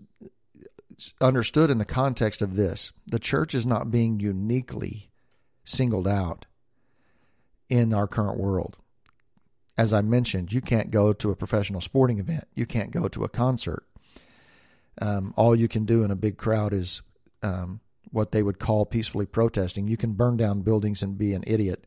understood 1.22 1.69
in 1.69 1.78
the 1.78 1.86
context 1.86 2.41
of 2.41 2.56
this. 2.56 2.91
The 3.08 3.19
church 3.19 3.56
is 3.56 3.65
not 3.65 3.91
being 3.91 4.19
uniquely 4.19 5.10
singled 5.63 6.08
out 6.08 6.45
in 7.69 7.93
our 7.93 8.08
current 8.08 8.38
world. 8.38 8.78
As 9.78 9.93
I 9.93 10.02
mentioned, 10.02 10.52
you 10.52 10.60
can't 10.60 10.91
go 10.91 11.13
to 11.13 11.32
a 11.32 11.36
professional 11.36 11.80
sporting 11.80 12.19
event, 12.19 12.48
you 12.56 12.65
can't 12.65 12.91
go 12.91 13.08
to 13.08 13.24
a 13.24 13.30
concert. 13.30 13.86
Um, 15.02 15.34
all 15.38 15.56
you 15.56 15.69
can 15.69 15.86
do 15.86 16.04
in 16.04 16.12
a 16.12 16.15
big 16.15 16.38
crowd 16.38 16.74
is 16.74 17.02
um, 17.41 17.80
what 18.12 18.32
they 18.32 18.43
would 18.43 18.60
call 18.60 18.86
peacefully 18.86 19.26
protesting. 19.26 19.88
You 19.88 19.95
can 19.95 20.13
burn 20.13 20.36
down 20.36 20.62
buildings 20.62 21.02
and 21.02 21.17
be 21.17 21.34
an 21.34 21.43
idiot. 21.48 21.86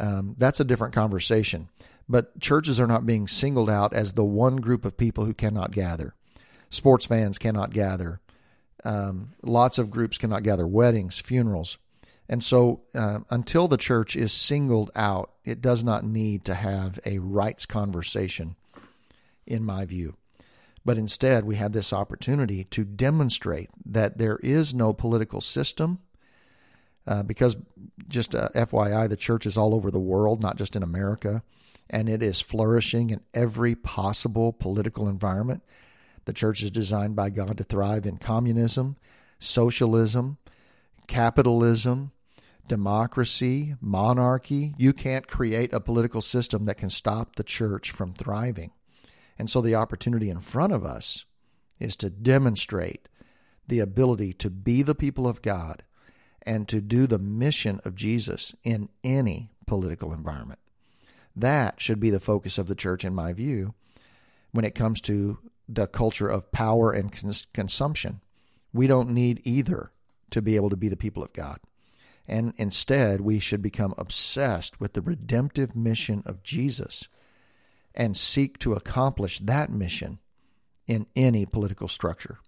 Um, 0.00 0.34
that's 0.38 0.60
a 0.60 0.64
different 0.64 0.94
conversation. 0.94 1.68
But 2.08 2.40
churches 2.40 2.78
are 2.78 2.86
not 2.86 3.06
being 3.06 3.26
singled 3.28 3.70
out 3.70 3.94
as 3.94 4.12
the 4.12 4.24
one 4.24 4.56
group 4.56 4.84
of 4.84 4.96
people 4.96 5.24
who 5.24 5.34
cannot 5.34 5.70
gather. 5.70 6.14
Sports 6.70 7.06
fans 7.06 7.38
cannot 7.38 7.72
gather. 7.72 8.20
Um, 8.84 9.32
lots 9.42 9.78
of 9.78 9.90
groups 9.90 10.18
cannot 10.18 10.42
gather. 10.42 10.66
Weddings, 10.66 11.18
funerals. 11.18 11.78
And 12.28 12.42
so, 12.42 12.82
uh, 12.94 13.20
until 13.30 13.68
the 13.68 13.76
church 13.76 14.16
is 14.16 14.32
singled 14.32 14.90
out, 14.94 15.32
it 15.44 15.60
does 15.60 15.84
not 15.84 16.04
need 16.04 16.44
to 16.46 16.54
have 16.54 16.98
a 17.04 17.18
rights 17.18 17.66
conversation, 17.66 18.56
in 19.46 19.64
my 19.64 19.84
view. 19.84 20.16
But 20.84 20.98
instead, 20.98 21.44
we 21.44 21.56
have 21.56 21.72
this 21.72 21.92
opportunity 21.92 22.64
to 22.64 22.84
demonstrate 22.84 23.70
that 23.86 24.18
there 24.18 24.38
is 24.42 24.74
no 24.74 24.92
political 24.92 25.40
system. 25.40 26.00
Uh, 27.06 27.22
because, 27.22 27.56
just 28.08 28.34
uh, 28.34 28.48
FYI, 28.54 29.08
the 29.08 29.16
church 29.16 29.44
is 29.46 29.56
all 29.56 29.74
over 29.74 29.90
the 29.90 30.00
world, 30.00 30.42
not 30.42 30.56
just 30.56 30.74
in 30.74 30.82
America, 30.82 31.42
and 31.90 32.08
it 32.08 32.22
is 32.22 32.40
flourishing 32.40 33.10
in 33.10 33.20
every 33.34 33.74
possible 33.74 34.52
political 34.52 35.08
environment. 35.08 35.62
The 36.24 36.32
church 36.32 36.62
is 36.62 36.70
designed 36.70 37.14
by 37.14 37.30
God 37.30 37.58
to 37.58 37.64
thrive 37.64 38.06
in 38.06 38.16
communism, 38.16 38.96
socialism, 39.38 40.38
capitalism, 41.06 42.12
democracy, 42.68 43.74
monarchy. 43.80 44.74
You 44.78 44.92
can't 44.92 45.26
create 45.26 45.74
a 45.74 45.80
political 45.80 46.22
system 46.22 46.64
that 46.64 46.78
can 46.78 46.90
stop 46.90 47.36
the 47.36 47.44
church 47.44 47.90
from 47.90 48.14
thriving. 48.14 48.72
And 49.38 49.50
so 49.50 49.60
the 49.60 49.74
opportunity 49.74 50.30
in 50.30 50.40
front 50.40 50.72
of 50.72 50.84
us 50.84 51.26
is 51.78 51.96
to 51.96 52.08
demonstrate 52.08 53.08
the 53.66 53.80
ability 53.80 54.32
to 54.34 54.50
be 54.50 54.82
the 54.82 54.94
people 54.94 55.26
of 55.26 55.42
God 55.42 55.82
and 56.46 56.68
to 56.68 56.80
do 56.80 57.06
the 57.06 57.18
mission 57.18 57.80
of 57.84 57.94
Jesus 57.94 58.54
in 58.64 58.88
any 59.02 59.50
political 59.66 60.12
environment. 60.12 60.60
That 61.34 61.80
should 61.80 62.00
be 62.00 62.10
the 62.10 62.20
focus 62.20 62.58
of 62.58 62.68
the 62.68 62.74
church, 62.74 63.04
in 63.04 63.14
my 63.14 63.32
view, 63.32 63.74
when 64.52 64.64
it 64.64 64.74
comes 64.74 65.00
to 65.02 65.38
the 65.68 65.86
culture 65.86 66.28
of 66.28 66.52
power 66.52 66.92
and 66.92 67.12
cons- 67.12 67.46
consumption. 67.52 68.20
We 68.72 68.86
don't 68.86 69.10
need 69.10 69.40
either 69.44 69.90
to 70.30 70.42
be 70.42 70.56
able 70.56 70.70
to 70.70 70.76
be 70.76 70.88
the 70.88 70.96
people 70.96 71.22
of 71.22 71.32
God. 71.32 71.60
And 72.26 72.54
instead, 72.56 73.20
we 73.20 73.38
should 73.38 73.62
become 73.62 73.94
obsessed 73.98 74.80
with 74.80 74.94
the 74.94 75.02
redemptive 75.02 75.76
mission 75.76 76.22
of 76.24 76.42
Jesus 76.42 77.08
and 77.94 78.16
seek 78.16 78.58
to 78.58 78.72
accomplish 78.72 79.38
that 79.40 79.70
mission 79.70 80.18
in 80.86 81.06
any 81.14 81.46
political 81.46 81.88
structure. 81.88 82.38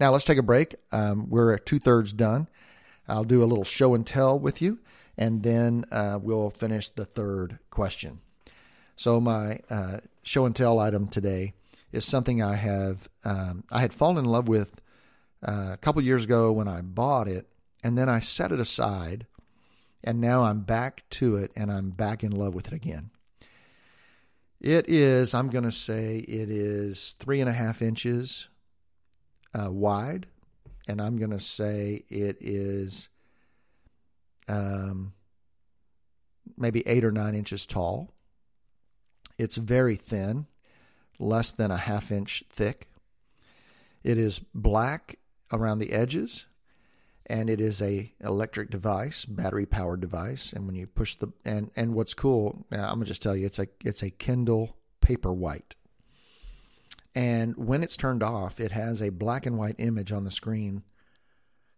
Now, 0.00 0.10
let's 0.10 0.24
take 0.24 0.38
a 0.38 0.42
break. 0.42 0.74
Um, 0.90 1.28
we're 1.28 1.58
two 1.58 1.78
thirds 1.78 2.12
done. 2.12 2.48
I'll 3.08 3.24
do 3.24 3.42
a 3.42 3.46
little 3.46 3.64
show 3.64 3.94
and 3.94 4.06
tell 4.06 4.38
with 4.38 4.62
you, 4.62 4.78
and 5.16 5.42
then 5.42 5.84
uh, 5.90 6.18
we'll 6.20 6.50
finish 6.50 6.88
the 6.88 7.04
third 7.04 7.58
question. 7.70 8.20
So, 8.96 9.20
my 9.20 9.60
uh, 9.70 9.98
show 10.22 10.46
and 10.46 10.54
tell 10.54 10.78
item 10.78 11.08
today 11.08 11.54
is 11.92 12.04
something 12.04 12.42
I 12.42 12.54
have 12.56 13.08
um, 13.24 13.64
I 13.70 13.80
had 13.80 13.92
fallen 13.92 14.18
in 14.18 14.24
love 14.24 14.48
with 14.48 14.80
uh, 15.46 15.70
a 15.72 15.76
couple 15.76 16.02
years 16.02 16.24
ago 16.24 16.52
when 16.52 16.68
I 16.68 16.80
bought 16.80 17.28
it, 17.28 17.46
and 17.82 17.98
then 17.98 18.08
I 18.08 18.20
set 18.20 18.52
it 18.52 18.60
aside, 18.60 19.26
and 20.02 20.20
now 20.20 20.44
I'm 20.44 20.60
back 20.60 21.04
to 21.10 21.36
it, 21.36 21.52
and 21.56 21.70
I'm 21.70 21.90
back 21.90 22.22
in 22.22 22.32
love 22.32 22.54
with 22.54 22.68
it 22.68 22.72
again. 22.72 23.10
It 24.60 24.88
is, 24.88 25.34
I'm 25.34 25.50
going 25.50 25.64
to 25.64 25.72
say, 25.72 26.18
it 26.18 26.48
is 26.48 27.16
three 27.18 27.40
and 27.40 27.50
a 27.50 27.52
half 27.52 27.82
inches 27.82 28.48
uh, 29.52 29.72
wide, 29.72 30.28
and 30.88 31.00
I'm 31.00 31.16
going 31.16 31.30
to 31.30 31.40
say 31.40 32.04
it 32.08 32.36
is 32.40 33.08
um, 34.48 35.12
maybe 36.56 36.86
eight 36.86 37.04
or 37.04 37.12
nine 37.12 37.34
inches 37.34 37.66
tall. 37.66 38.10
It's 39.38 39.56
very 39.56 39.96
thin, 39.96 40.46
less 41.18 41.52
than 41.52 41.70
a 41.70 41.76
half 41.76 42.10
inch 42.10 42.44
thick. 42.50 42.88
It 44.02 44.18
is 44.18 44.40
black 44.54 45.18
around 45.52 45.78
the 45.78 45.92
edges 45.92 46.46
and 47.26 47.48
it 47.48 47.60
is 47.60 47.80
a 47.80 48.12
electric 48.20 48.70
device, 48.70 49.24
battery 49.24 49.66
powered 49.66 50.00
device. 50.00 50.52
And 50.52 50.66
when 50.66 50.74
you 50.74 50.86
push 50.86 51.14
the 51.14 51.28
and 51.44 51.70
and 51.76 51.94
what's 51.94 52.14
cool, 52.14 52.66
I'm 52.70 52.78
gonna 52.78 53.04
just 53.04 53.22
tell 53.22 53.36
you, 53.36 53.46
it's 53.46 53.58
a 53.58 53.68
it's 53.84 54.02
a 54.02 54.10
Kindle 54.10 54.76
Paperwhite. 55.00 55.74
And 57.14 57.56
when 57.56 57.82
it's 57.82 57.96
turned 57.96 58.22
off, 58.22 58.58
it 58.58 58.72
has 58.72 59.02
a 59.02 59.10
black 59.10 59.44
and 59.44 59.58
white 59.58 59.76
image 59.78 60.12
on 60.12 60.24
the 60.24 60.30
screen 60.30 60.82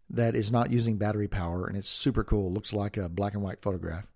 that 0.09 0.35
is 0.35 0.51
not 0.51 0.71
using 0.71 0.97
battery 0.97 1.27
power, 1.27 1.65
and 1.67 1.75
it's 1.75 1.89
super 1.89 2.23
cool. 2.23 2.47
It 2.47 2.53
looks 2.53 2.73
like 2.73 2.95
a 2.95 3.09
black 3.09 3.33
and 3.33 3.43
white 3.43 3.61
photograph. 3.61 4.07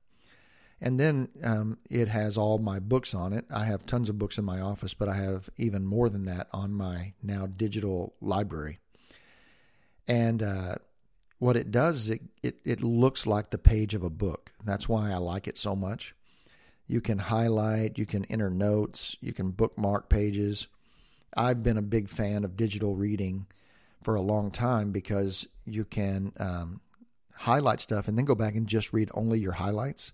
And 0.82 1.00
then 1.00 1.30
um, 1.44 1.78
it 1.90 2.08
has 2.08 2.38
all 2.38 2.58
my 2.58 2.80
books 2.80 3.14
on 3.14 3.34
it. 3.34 3.46
I 3.50 3.66
have 3.66 3.86
tons 3.86 4.08
of 4.08 4.18
books 4.18 4.38
in 4.38 4.46
my 4.46 4.62
office, 4.62 4.94
but 4.94 5.10
I 5.10 5.16
have 5.16 5.50
even 5.58 5.86
more 5.86 6.10
than 6.10 6.26
that 6.26 6.48
on 6.54 6.72
my 6.74 7.14
now 7.22 7.48
digital 7.48 8.14
library. 8.22 8.80
And 10.08 10.42
uh, 10.42 10.76
what 11.38 11.58
it 11.58 11.72
does 11.72 12.04
is 12.04 12.10
it, 12.12 12.22
it, 12.42 12.60
it 12.64 12.82
looks 12.82 13.28
like 13.28 13.50
the 13.50 13.58
page 13.58 13.94
of 13.94 14.04
a 14.04 14.10
book. 14.10 14.54
That's 14.64 14.88
why 14.88 15.12
I 15.12 15.18
like 15.18 15.48
it 15.48 15.58
so 15.58 15.76
much. 15.76 16.16
You 16.88 17.02
can 17.02 17.20
highlight, 17.20 17.98
you 17.98 18.06
can 18.06 18.26
enter 18.26 18.50
notes, 18.50 19.18
you 19.20 19.34
can 19.34 19.52
bookmark 19.52 20.10
pages. 20.10 20.68
I've 21.36 21.64
been 21.64 21.78
a 21.78 21.84
big 21.84 22.10
fan 22.10 22.44
of 22.44 22.58
digital 22.58 22.96
reading 22.96 23.48
for 24.02 24.16
a 24.16 24.22
long 24.22 24.52
time 24.52 24.92
because 24.92 25.48
you 25.66 25.86
can 25.86 26.34
um, 26.40 26.82
highlight 27.34 27.80
stuff 27.80 28.08
and 28.08 28.18
then 28.18 28.26
go 28.26 28.36
back 28.36 28.56
and 28.56 28.68
just 28.68 28.94
read 28.94 29.10
only 29.14 29.40
your 29.40 29.54
highlights. 29.54 30.12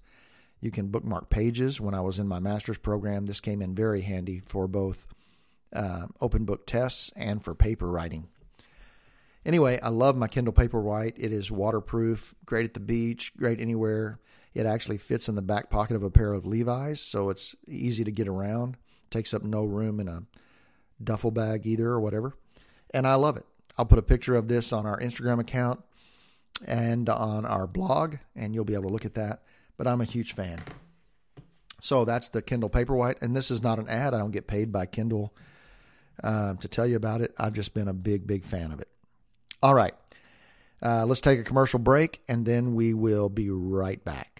You 0.62 0.72
can 0.72 0.88
bookmark 0.88 1.30
pages. 1.30 1.80
When 1.80 1.94
I 1.94 2.02
was 2.02 2.20
in 2.20 2.28
my 2.28 2.40
master's 2.40 2.78
program, 2.78 3.26
this 3.26 3.42
came 3.42 3.62
in 3.62 3.76
very 3.76 4.02
handy 4.02 4.42
for 4.46 4.68
both 4.68 5.06
uh, 5.74 6.08
open 6.22 6.46
book 6.46 6.66
tests 6.66 7.12
and 7.16 7.44
for 7.44 7.54
paper 7.54 7.88
writing. 7.88 8.28
Anyway, 9.46 9.80
I 9.82 9.90
love 9.90 10.18
my 10.18 10.28
Kindle 10.28 10.54
Paperwhite. 10.54 11.14
It 11.18 11.32
is 11.32 11.52
waterproof, 11.52 12.34
great 12.46 12.66
at 12.66 12.74
the 12.74 12.80
beach, 12.80 13.32
great 13.38 13.62
anywhere. 13.62 14.20
It 14.56 14.66
actually 14.66 14.98
fits 14.98 15.30
in 15.30 15.36
the 15.36 15.42
back 15.42 15.70
pocket 15.70 15.96
of 15.96 16.04
a 16.04 16.10
pair 16.10 16.34
of 16.34 16.46
Levi's, 16.46 17.02
so 17.02 17.30
it's 17.30 17.56
easy 17.68 18.04
to 18.04 18.12
get 18.12 18.28
around. 18.28 18.78
Takes 19.12 19.34
up 19.34 19.44
no 19.44 19.64
room 19.64 20.00
in 20.00 20.08
a 20.08 20.24
duffel 21.04 21.32
bag 21.32 21.66
either 21.66 21.88
or 21.88 22.00
whatever. 22.00 22.36
And 22.94 23.08
I 23.08 23.16
love 23.16 23.38
it. 23.38 23.46
I'll 23.78 23.86
put 23.86 24.00
a 24.00 24.04
picture 24.04 24.36
of 24.36 24.48
this 24.48 24.72
on 24.72 24.86
our 24.86 25.00
Instagram 25.00 25.40
account 25.40 25.84
and 26.66 27.10
on 27.10 27.46
our 27.46 27.68
blog, 27.68 28.16
and 28.36 28.56
you'll 28.56 28.64
be 28.64 28.74
able 28.74 28.88
to 28.88 28.94
look 28.94 29.06
at 29.06 29.16
that. 29.16 29.44
But 29.78 29.88
I'm 29.88 30.02
a 30.02 30.06
huge 30.06 30.34
fan. 30.34 30.62
So 31.82 32.06
that's 32.06 32.30
the 32.30 32.42
Kindle 32.42 32.70
Paperwhite, 32.70 33.22
and 33.22 33.36
this 33.36 33.52
is 33.52 33.62
not 33.62 33.80
an 33.80 33.90
ad. 33.90 34.14
I 34.14 34.20
don't 34.20 34.32
get 34.32 34.48
paid 34.48 34.72
by 34.72 34.86
Kindle 34.86 35.36
uh, 36.24 36.54
to 36.56 36.68
tell 36.68 36.88
you 36.88 36.96
about 36.96 37.22
it. 37.22 37.34
I've 37.38 37.54
just 37.54 37.74
been 37.74 37.88
a 37.88 37.94
big, 37.94 38.26
big 38.26 38.46
fan 38.46 38.72
of 38.72 38.80
it. 38.80 38.88
All 39.62 39.74
right. 39.74 39.94
Uh, 40.82 41.06
let's 41.06 41.22
take 41.22 41.40
a 41.40 41.44
commercial 41.44 41.80
break 41.80 42.22
and 42.28 42.46
then 42.46 42.76
we 42.76 42.94
will 42.94 43.30
be 43.30 43.50
right 43.50 44.04
back. 44.04 44.35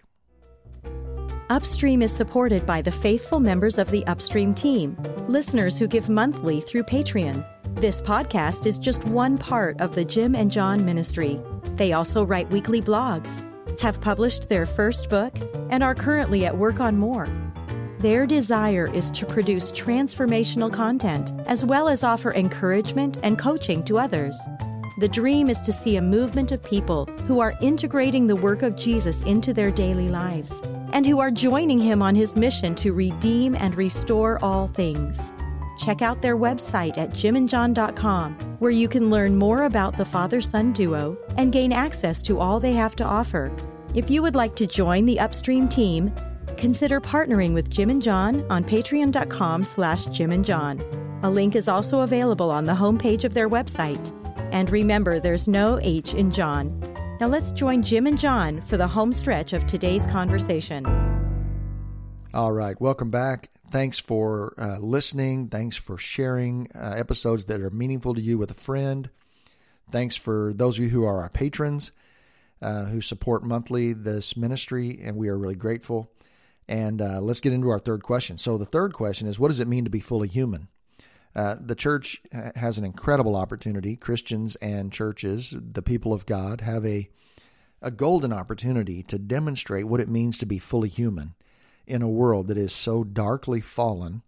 Upstream 1.52 2.02
is 2.02 2.12
supported 2.12 2.66
by 2.66 2.82
the 2.82 2.92
faithful 2.92 3.40
members 3.40 3.78
of 3.78 3.92
the 3.92 4.04
Upstream 4.08 4.56
team, 4.56 4.98
listeners 5.28 5.78
who 5.78 5.88
give 5.88 6.10
monthly 6.10 6.62
through 6.62 6.82
Patreon. 6.86 7.46
This 7.76 8.02
podcast 8.02 8.66
is 8.66 8.80
just 8.80 9.06
one 9.06 9.38
part 9.38 9.80
of 9.80 9.94
the 9.94 10.04
Jim 10.04 10.34
and 10.34 10.50
John 10.50 10.84
ministry. 10.84 11.40
They 11.76 11.94
also 11.94 12.24
write 12.24 12.50
weekly 12.50 12.82
blogs, 12.82 13.46
have 13.80 14.02
published 14.02 14.50
their 14.50 14.66
first 14.66 15.08
book, 15.08 15.36
and 15.70 15.84
are 15.84 15.94
currently 15.94 16.48
at 16.48 16.58
work 16.58 16.80
on 16.80 16.98
more. 16.98 17.30
Their 18.00 18.26
desire 18.26 18.92
is 18.92 19.12
to 19.12 19.28
produce 19.28 19.72
transformational 19.72 20.74
content 20.74 21.32
as 21.46 21.64
well 21.64 21.88
as 21.88 22.04
offer 22.04 22.34
encouragement 22.34 23.20
and 23.22 23.38
coaching 23.38 23.84
to 23.84 24.00
others. 24.00 24.36
The 24.98 25.10
dream 25.10 25.50
is 25.50 25.60
to 25.64 25.74
see 25.74 25.98
a 25.98 26.02
movement 26.02 26.54
of 26.54 26.64
people 26.64 27.06
who 27.28 27.42
are 27.42 27.58
integrating 27.60 28.28
the 28.28 28.36
work 28.38 28.62
of 28.62 28.78
Jesus 28.78 29.22
into 29.24 29.54
their 29.54 29.70
daily 29.70 30.08
lives 30.08 30.62
and 30.94 31.06
who 31.06 31.20
are 31.20 31.32
joining 31.32 31.80
him 31.80 32.02
on 32.02 32.16
his 32.16 32.38
mission 32.38 32.76
to 32.76 32.94
redeem 32.94 33.56
and 33.56 33.76
restore 33.76 34.42
all 34.42 34.70
things. 34.70 35.34
Check 35.78 36.02
out 36.02 36.22
their 36.22 36.38
website 36.38 36.98
at 36.98 37.10
jimandjohn.com, 37.10 38.36
where 38.60 38.72
you 38.72 38.88
can 38.88 39.10
learn 39.10 39.36
more 39.36 39.64
about 39.64 39.98
the 39.98 40.06
father 40.06 40.40
son 40.40 40.72
duo 40.72 41.18
and 41.36 41.52
gain 41.52 41.74
access 41.74 42.22
to 42.22 42.40
all 42.40 42.62
they 42.62 42.72
have 42.72 42.96
to 42.96 43.04
offer. 43.04 43.54
If 43.94 44.10
you 44.10 44.22
would 44.22 44.36
like 44.36 44.56
to 44.56 44.66
join 44.66 45.06
the 45.06 45.20
Upstream 45.20 45.68
team, 45.68 46.14
consider 46.56 47.02
partnering 47.02 47.54
with 47.54 47.70
Jim 47.70 47.90
and 47.90 48.02
John 48.02 48.50
on 48.50 48.64
patreon.com 48.64 49.66
slash 49.66 50.06
Jim 50.06 50.32
and 50.32 50.46
John. 50.46 50.82
A 51.24 51.30
link 51.30 51.58
is 51.58 51.68
also 51.68 52.00
available 52.00 52.50
on 52.50 52.64
the 52.64 52.74
homepage 52.74 53.26
of 53.26 53.34
their 53.34 53.50
website. 53.50 54.15
And 54.52 54.70
remember, 54.70 55.20
there's 55.20 55.48
no 55.48 55.80
H 55.82 56.14
in 56.14 56.32
John. 56.32 56.80
Now 57.20 57.28
let's 57.28 57.52
join 57.52 57.84
Jim 57.84 58.08
and 58.08 58.20
John 58.20 58.62
for 58.62 58.78
the 58.78 58.88
home 58.88 59.14
stretch 59.14 59.54
of 59.54 59.66
today's 59.68 60.06
conversation. 60.06 60.86
All 62.34 62.52
right, 62.52 62.80
welcome 62.82 63.10
back. 63.10 63.50
Thanks 63.72 64.00
for 64.00 64.54
uh, 64.58 64.78
listening. 64.80 65.48
Thanks 65.48 65.78
for 65.78 65.98
sharing 65.98 66.70
uh, 66.76 66.94
episodes 66.98 67.46
that 67.46 67.62
are 67.62 67.70
meaningful 67.70 68.14
to 68.14 68.22
you 68.22 68.38
with 68.38 68.52
a 68.52 68.56
friend. 68.56 69.10
Thanks 69.90 70.16
for 70.16 70.54
those 70.54 70.78
of 70.78 70.84
you 70.84 70.90
who 70.90 71.06
are 71.06 71.22
our 71.22 71.30
patrons 71.30 71.92
uh, 72.62 72.86
who 72.86 73.02
support 73.02 73.44
monthly 73.44 73.94
this 73.94 74.36
ministry, 74.36 75.00
and 75.04 75.16
we 75.16 75.30
are 75.30 75.38
really 75.38 75.56
grateful. 75.56 76.12
And 76.68 77.02
uh, 77.02 77.22
let's 77.22 77.42
get 77.42 77.54
into 77.54 77.70
our 77.70 77.80
third 77.80 78.02
question. 78.02 78.38
So, 78.38 78.58
the 78.58 78.66
third 78.66 78.94
question 78.94 79.28
is 79.28 79.38
what 79.38 79.50
does 79.50 79.60
it 79.60 79.68
mean 79.68 79.84
to 79.84 79.90
be 79.90 80.00
fully 80.00 80.28
human? 80.28 80.68
Uh, 81.36 81.56
the 81.60 81.76
church 81.76 82.22
has 82.56 82.78
an 82.78 82.86
incredible 82.86 83.36
opportunity. 83.36 83.96
Christians 83.96 84.56
and 84.58 84.92
churches, 84.92 85.54
the 85.58 85.82
people 85.82 86.14
of 86.14 86.26
God, 86.26 86.62
have 86.62 86.86
a 86.86 87.10
a 87.82 87.92
golden 87.92 88.34
opportunity 88.34 89.04
to 89.04 89.20
demonstrate 89.20 89.86
what 89.86 90.00
it 90.00 90.10
means 90.10 90.40
to 90.40 90.46
be 90.46 90.58
fully 90.58 90.90
human 90.90 91.36
in 91.86 92.02
a 92.02 92.10
world 92.10 92.48
that 92.48 92.58
is 92.58 92.74
so 92.74 93.04
darkly 93.04 93.62
fallen, 93.62 94.24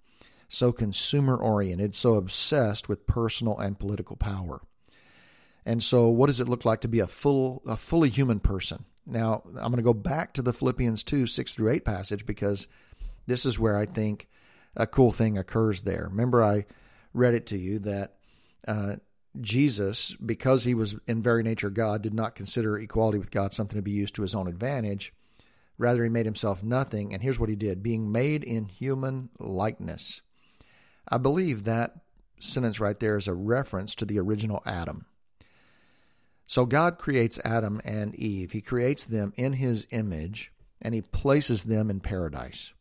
so 0.48 0.72
consumer 0.72 1.36
oriented, 1.36 1.96
so 1.96 2.16
obsessed 2.16 2.88
with 2.88 3.08
personal 3.08 3.58
and 3.58 3.80
political 3.80 4.16
power. 4.16 4.62
And 5.66 5.82
so, 5.82 6.08
what 6.08 6.28
does 6.28 6.40
it 6.40 6.48
look 6.48 6.66
like 6.66 6.82
to 6.82 6.88
be 6.88 7.00
a 7.00 7.08
full, 7.08 7.64
a 7.66 7.76
fully 7.76 8.10
human 8.10 8.40
person? 8.40 8.86
Now, 9.06 9.42
I'm 9.46 9.72
going 9.72 9.78
to 9.78 9.82
go 9.82 9.94
back 9.94 10.34
to 10.34 10.42
the 10.42 10.54
Philippians 10.54 11.04
2 11.04 11.26
6 11.26 11.54
through 11.54 11.72
8 11.72 11.84
passage 11.84 12.26
because 12.26 12.68
this 13.26 13.46
is 13.46 13.60
where 13.60 13.78
I 13.78 13.86
think 13.86 14.28
a 14.76 14.86
cool 14.86 15.12
thing 15.12 15.38
occurs 15.38 15.82
there. 15.82 16.08
Remember, 16.10 16.44
I 16.44 16.66
read 17.18 17.34
it 17.34 17.46
to 17.48 17.58
you 17.58 17.80
that 17.80 18.16
uh, 18.68 18.96
Jesus, 19.40 20.16
because 20.24 20.64
he 20.64 20.74
was 20.74 20.96
in 21.08 21.22
very 21.22 21.44
nature 21.44 21.70
God, 21.70 22.02
did 22.02 22.14
not 22.14 22.36
consider 22.36 22.78
equality 22.78 23.18
with 23.18 23.32
God 23.32 23.54
something 23.54 23.78
to 23.78 23.82
be 23.82 23.92
used 23.92 24.16
to 24.16 24.22
his 24.22 24.36
own 24.36 24.48
advantage. 24.48 25.14
Rather, 25.78 26.04
he 26.04 26.10
made 26.10 26.26
himself 26.26 26.64
nothing. 26.64 27.14
And 27.14 27.22
here's 27.22 27.40
what 27.40 27.50
he 27.50 27.56
did 27.56 27.84
being 27.84 28.12
made 28.12 28.44
in 28.44 28.66
human 28.66 29.30
likeness. 29.40 30.22
I 31.08 31.18
believe 31.18 31.64
that 31.64 31.96
sentence 32.40 32.80
right 32.80 33.00
there 33.00 33.18
is 33.18 33.28
a 33.28 33.34
reference 33.34 33.96
to 33.96 34.06
the 34.06 34.20
original 34.20 34.62
Adam. 34.66 35.06
So 36.46 36.66
God 36.66 36.98
creates 36.98 37.40
Adam 37.44 37.82
and 37.84 38.16
Eve. 38.16 38.52
He 38.52 38.62
creates 38.62 39.06
them 39.06 39.34
in 39.36 39.54
his 39.54 39.86
image 39.92 40.52
and 40.82 40.96
he 40.96 41.02
places 41.02 41.66
them 41.66 41.90
in 41.90 42.00
paradise. 42.00 42.74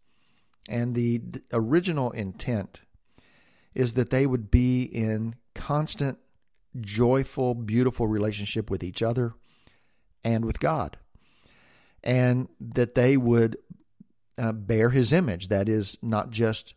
And 0.68 0.94
the 0.94 1.20
original 1.52 2.10
intent 2.12 2.80
is 3.76 3.92
that 3.92 4.08
they 4.08 4.26
would 4.26 4.50
be 4.50 4.82
in 4.84 5.34
constant, 5.54 6.18
joyful, 6.80 7.54
beautiful 7.54 8.06
relationship 8.06 8.70
with 8.70 8.82
each 8.82 9.02
other 9.02 9.34
and 10.24 10.46
with 10.46 10.58
God. 10.58 10.96
And 12.02 12.48
that 12.58 12.94
they 12.94 13.18
would 13.18 13.58
uh, 14.38 14.52
bear 14.52 14.90
his 14.90 15.12
image. 15.12 15.48
That 15.48 15.68
is 15.68 15.98
not 16.00 16.30
just, 16.30 16.74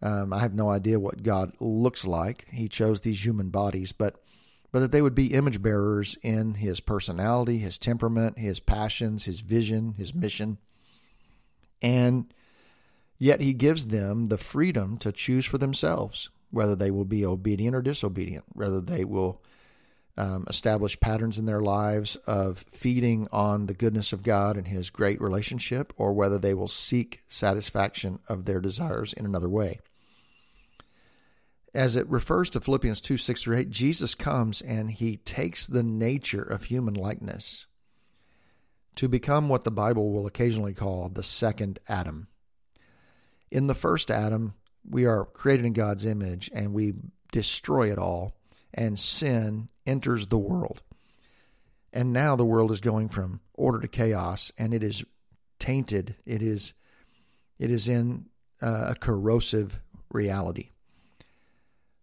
um, 0.00 0.32
I 0.32 0.38
have 0.38 0.54
no 0.54 0.70
idea 0.70 1.00
what 1.00 1.24
God 1.24 1.52
looks 1.58 2.06
like. 2.06 2.46
He 2.52 2.68
chose 2.68 3.00
these 3.00 3.24
human 3.24 3.50
bodies, 3.50 3.92
but 3.92 4.22
but 4.72 4.80
that 4.80 4.92
they 4.92 5.00
would 5.00 5.14
be 5.14 5.32
image 5.32 5.62
bearers 5.62 6.18
in 6.22 6.54
his 6.54 6.80
personality, 6.80 7.58
his 7.58 7.78
temperament, 7.78 8.38
his 8.38 8.60
passions, 8.60 9.24
his 9.24 9.40
vision, 9.40 9.94
his 9.96 10.12
mission. 10.12 10.58
And 11.80 12.34
yet 13.16 13.40
he 13.40 13.54
gives 13.54 13.86
them 13.86 14.26
the 14.26 14.36
freedom 14.36 14.98
to 14.98 15.12
choose 15.12 15.46
for 15.46 15.56
themselves 15.56 16.28
whether 16.56 16.74
they 16.74 16.90
will 16.90 17.04
be 17.04 17.24
obedient 17.24 17.76
or 17.76 17.82
disobedient, 17.82 18.44
whether 18.52 18.80
they 18.80 19.04
will 19.04 19.40
um, 20.16 20.44
establish 20.48 20.98
patterns 20.98 21.38
in 21.38 21.46
their 21.46 21.60
lives 21.60 22.16
of 22.26 22.64
feeding 22.70 23.28
on 23.30 23.66
the 23.66 23.74
goodness 23.74 24.12
of 24.12 24.22
God 24.22 24.56
and 24.56 24.66
his 24.66 24.90
great 24.90 25.20
relationship, 25.20 25.92
or 25.96 26.12
whether 26.12 26.38
they 26.38 26.54
will 26.54 26.66
seek 26.66 27.22
satisfaction 27.28 28.18
of 28.28 28.46
their 28.46 28.60
desires 28.60 29.12
in 29.12 29.24
another 29.24 29.48
way 29.48 29.78
as 31.76 31.94
it 31.94 32.08
refers 32.08 32.48
to 32.50 32.60
Philippians 32.60 33.02
2 33.02 33.18
6 33.18 33.42
through 33.42 33.58
8, 33.58 33.70
Jesus 33.70 34.14
comes 34.14 34.62
and 34.62 34.90
he 34.90 35.18
takes 35.18 35.66
the 35.66 35.82
nature 35.82 36.42
of 36.42 36.64
human 36.64 36.94
likeness 36.94 37.66
to 38.96 39.08
become 39.08 39.50
what 39.50 39.64
the 39.64 39.70
Bible 39.70 40.10
will 40.10 40.26
occasionally 40.26 40.72
call 40.72 41.10
the 41.10 41.22
second 41.22 41.78
Adam. 41.86 42.28
In 43.50 43.66
the 43.66 43.74
first 43.74 44.10
Adam, 44.10 44.54
we 44.88 45.04
are 45.04 45.24
created 45.24 45.66
in 45.66 45.72
God's 45.72 46.06
image 46.06 46.50
and 46.54 46.72
we 46.72 46.94
destroy 47.32 47.90
it 47.90 47.98
all, 47.98 48.34
and 48.72 48.98
sin 48.98 49.68
enters 49.86 50.28
the 50.28 50.38
world. 50.38 50.82
And 51.92 52.12
now 52.12 52.36
the 52.36 52.44
world 52.44 52.70
is 52.70 52.80
going 52.80 53.08
from 53.08 53.40
order 53.54 53.80
to 53.80 53.88
chaos, 53.88 54.52
and 54.58 54.74
it 54.74 54.82
is 54.82 55.04
tainted. 55.58 56.16
It 56.26 56.42
is, 56.42 56.74
it 57.58 57.70
is 57.70 57.88
in 57.88 58.26
uh, 58.60 58.88
a 58.90 58.94
corrosive 58.94 59.80
reality. 60.10 60.70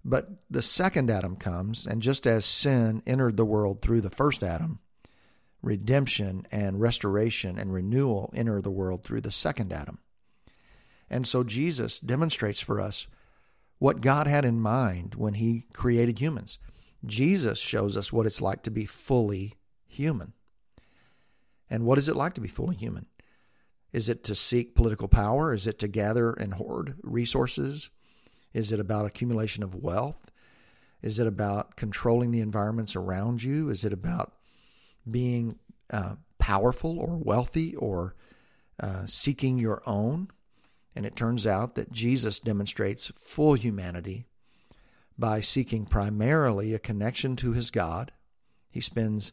But 0.03 0.29
the 0.49 0.61
second 0.61 1.09
Adam 1.09 1.35
comes, 1.35 1.85
and 1.85 2.01
just 2.01 2.25
as 2.25 2.43
sin 2.43 3.01
entered 3.05 3.37
the 3.37 3.45
world 3.45 3.81
through 3.81 4.01
the 4.01 4.09
first 4.09 4.43
Adam, 4.43 4.79
redemption 5.61 6.45
and 6.51 6.81
restoration 6.81 7.57
and 7.57 7.73
renewal 7.73 8.31
enter 8.35 8.61
the 8.61 8.71
world 8.71 9.03
through 9.03 9.21
the 9.21 9.31
second 9.31 9.71
Adam. 9.71 9.99
And 11.13 11.27
so 11.27 11.43
Jesus 11.43 11.99
demonstrates 11.99 12.59
for 12.59 12.81
us 12.81 13.07
what 13.77 14.01
God 14.01 14.25
had 14.25 14.45
in 14.45 14.59
mind 14.59 15.13
when 15.13 15.35
he 15.35 15.67
created 15.71 16.17
humans. 16.17 16.57
Jesus 17.05 17.59
shows 17.59 17.95
us 17.95 18.11
what 18.11 18.25
it's 18.25 18.41
like 18.41 18.63
to 18.63 18.71
be 18.71 18.85
fully 18.85 19.53
human. 19.85 20.33
And 21.69 21.85
what 21.85 21.99
is 21.99 22.09
it 22.09 22.15
like 22.15 22.33
to 22.33 22.41
be 22.41 22.47
fully 22.47 22.75
human? 22.75 23.05
Is 23.91 24.09
it 24.09 24.23
to 24.23 24.33
seek 24.33 24.73
political 24.73 25.07
power? 25.07 25.53
Is 25.53 25.67
it 25.67 25.77
to 25.79 25.87
gather 25.87 26.33
and 26.33 26.55
hoard 26.55 26.95
resources? 27.03 27.91
Is 28.51 28.71
it 28.71 28.79
about 28.79 29.05
accumulation 29.05 29.61
of 29.61 29.75
wealth? 29.75 30.31
Is 31.03 31.19
it 31.19 31.27
about 31.27 31.75
controlling 31.75 32.31
the 32.31 32.41
environments 32.41 32.95
around 32.95 33.43
you? 33.43 33.69
Is 33.69 33.85
it 33.85 33.93
about 33.93 34.33
being 35.09 35.59
uh, 35.91 36.15
powerful 36.39 36.97
or 36.97 37.17
wealthy 37.17 37.75
or 37.75 38.15
uh, 38.79 39.05
seeking 39.05 39.59
your 39.59 39.83
own? 39.85 40.29
And 40.95 41.05
it 41.05 41.15
turns 41.15 41.47
out 41.47 41.75
that 41.75 41.91
Jesus 41.91 42.39
demonstrates 42.39 43.07
full 43.07 43.55
humanity 43.55 44.25
by 45.17 45.41
seeking 45.41 45.85
primarily 45.85 46.73
a 46.73 46.79
connection 46.79 47.35
to 47.37 47.53
his 47.53 47.71
God. 47.71 48.11
He 48.69 48.81
spends 48.81 49.31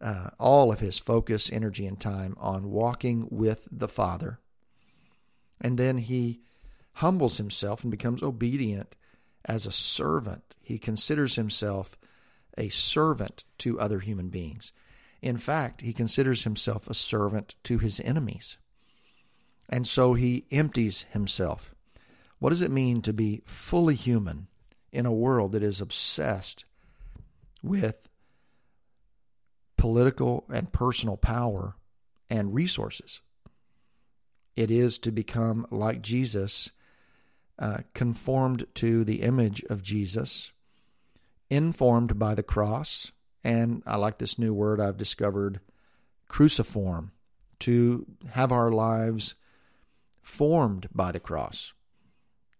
uh, 0.00 0.30
all 0.38 0.72
of 0.72 0.80
his 0.80 0.98
focus, 0.98 1.50
energy, 1.52 1.86
and 1.86 2.00
time 2.00 2.36
on 2.38 2.70
walking 2.70 3.28
with 3.30 3.68
the 3.70 3.88
Father. 3.88 4.40
And 5.60 5.78
then 5.78 5.98
he 5.98 6.40
humbles 6.94 7.36
himself 7.36 7.82
and 7.82 7.90
becomes 7.90 8.22
obedient 8.22 8.96
as 9.44 9.66
a 9.66 9.72
servant. 9.72 10.56
He 10.60 10.78
considers 10.78 11.36
himself 11.36 11.96
a 12.56 12.68
servant 12.68 13.44
to 13.58 13.80
other 13.80 14.00
human 14.00 14.28
beings. 14.28 14.72
In 15.22 15.36
fact, 15.36 15.82
he 15.82 15.92
considers 15.92 16.44
himself 16.44 16.88
a 16.88 16.94
servant 16.94 17.54
to 17.64 17.78
his 17.78 18.00
enemies. 18.00 18.56
And 19.70 19.86
so 19.86 20.14
he 20.14 20.44
empties 20.50 21.06
himself. 21.12 21.74
What 22.40 22.50
does 22.50 22.60
it 22.60 22.72
mean 22.72 23.00
to 23.02 23.12
be 23.12 23.42
fully 23.46 23.94
human 23.94 24.48
in 24.92 25.06
a 25.06 25.12
world 25.12 25.52
that 25.52 25.62
is 25.62 25.80
obsessed 25.80 26.64
with 27.62 28.08
political 29.78 30.44
and 30.52 30.72
personal 30.72 31.16
power 31.16 31.76
and 32.28 32.52
resources? 32.52 33.20
It 34.56 34.72
is 34.72 34.98
to 34.98 35.12
become 35.12 35.66
like 35.70 36.02
Jesus 36.02 36.70
uh, 37.58 37.78
conformed 37.94 38.66
to 38.74 39.04
the 39.04 39.22
image 39.22 39.62
of 39.70 39.82
Jesus, 39.82 40.50
informed 41.48 42.18
by 42.18 42.34
the 42.34 42.42
cross, 42.42 43.12
and 43.44 43.82
I 43.86 43.96
like 43.96 44.18
this 44.18 44.38
new 44.38 44.52
word 44.52 44.80
I've 44.80 44.96
discovered, 44.96 45.60
cruciform, 46.26 47.12
to 47.60 48.06
have 48.30 48.50
our 48.50 48.72
lives 48.72 49.34
formed 50.22 50.88
by 50.94 51.12
the 51.12 51.20
cross, 51.20 51.72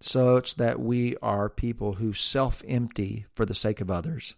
such 0.01 0.57
that 0.57 0.81
we 0.81 1.17
are 1.23 1.49
people 1.49 1.95
who 1.95 2.13
self 2.13 2.63
empty 2.67 3.27
for 3.35 3.45
the 3.45 3.55
sake 3.55 3.81
of 3.81 3.91
others, 3.91 4.35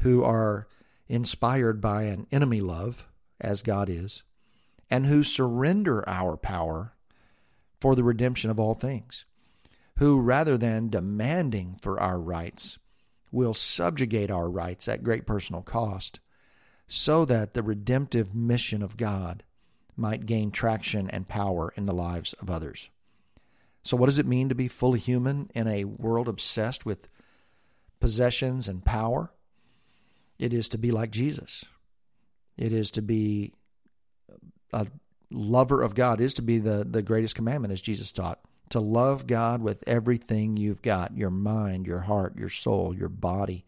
who 0.00 0.22
are 0.22 0.66
inspired 1.08 1.80
by 1.80 2.04
an 2.04 2.26
enemy 2.30 2.60
love, 2.60 3.06
as 3.40 3.62
God 3.62 3.88
is, 3.88 4.22
and 4.90 5.06
who 5.06 5.22
surrender 5.22 6.06
our 6.08 6.36
power 6.36 6.94
for 7.80 7.94
the 7.94 8.04
redemption 8.04 8.50
of 8.50 8.58
all 8.58 8.74
things 8.74 9.24
who, 9.98 10.20
rather 10.20 10.56
than 10.56 10.88
demanding 10.88 11.76
for 11.82 12.00
our 12.00 12.20
rights, 12.20 12.78
will 13.32 13.52
subjugate 13.54 14.30
our 14.30 14.48
rights 14.48 14.86
at 14.86 15.02
great 15.02 15.26
personal 15.26 15.60
cost, 15.60 16.20
so 16.86 17.24
that 17.24 17.52
the 17.52 17.62
redemptive 17.62 18.34
mission 18.34 18.80
of 18.80 18.96
God 18.96 19.42
might 19.98 20.26
gain 20.26 20.50
traction 20.50 21.10
and 21.10 21.28
power 21.28 21.72
in 21.76 21.86
the 21.86 21.92
lives 21.92 22.32
of 22.34 22.50
others. 22.50 22.90
So, 23.82 23.96
what 23.96 24.06
does 24.06 24.18
it 24.18 24.26
mean 24.26 24.48
to 24.48 24.54
be 24.54 24.68
fully 24.68 25.00
human 25.00 25.50
in 25.54 25.66
a 25.66 25.84
world 25.84 26.28
obsessed 26.28 26.86
with 26.86 27.08
possessions 28.00 28.68
and 28.68 28.84
power? 28.84 29.32
It 30.38 30.52
is 30.52 30.68
to 30.70 30.78
be 30.78 30.90
like 30.90 31.10
Jesus. 31.10 31.64
It 32.56 32.72
is 32.72 32.90
to 32.92 33.02
be 33.02 33.54
a 34.72 34.86
lover 35.30 35.82
of 35.82 35.94
God, 35.94 36.20
it 36.20 36.24
is 36.24 36.34
to 36.34 36.42
be 36.42 36.58
the, 36.58 36.86
the 36.88 37.02
greatest 37.02 37.34
commandment, 37.34 37.72
as 37.72 37.80
Jesus 37.82 38.12
taught. 38.12 38.40
To 38.70 38.80
love 38.80 39.26
God 39.26 39.62
with 39.62 39.82
everything 39.86 40.58
you've 40.58 40.82
got 40.82 41.16
your 41.16 41.30
mind, 41.30 41.86
your 41.86 42.00
heart, 42.00 42.36
your 42.36 42.50
soul, 42.50 42.94
your 42.94 43.08
body, 43.08 43.64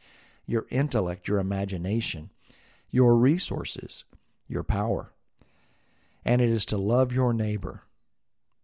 your 0.47 0.66
intellect, 0.68 1.26
your 1.26 1.39
imagination, 1.39 2.31
your 2.91 3.16
resources, 3.16 4.05
your 4.47 4.62
power. 4.62 5.12
And 6.25 6.41
it 6.41 6.51
is 6.51 6.66
to 6.66 6.77
love 6.77 7.12
your 7.12 7.33
neighbor 7.33 7.85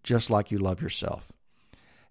just 0.03 0.31
like 0.31 0.51
you 0.51 0.59
love 0.59 0.81
yourself. 0.81 1.33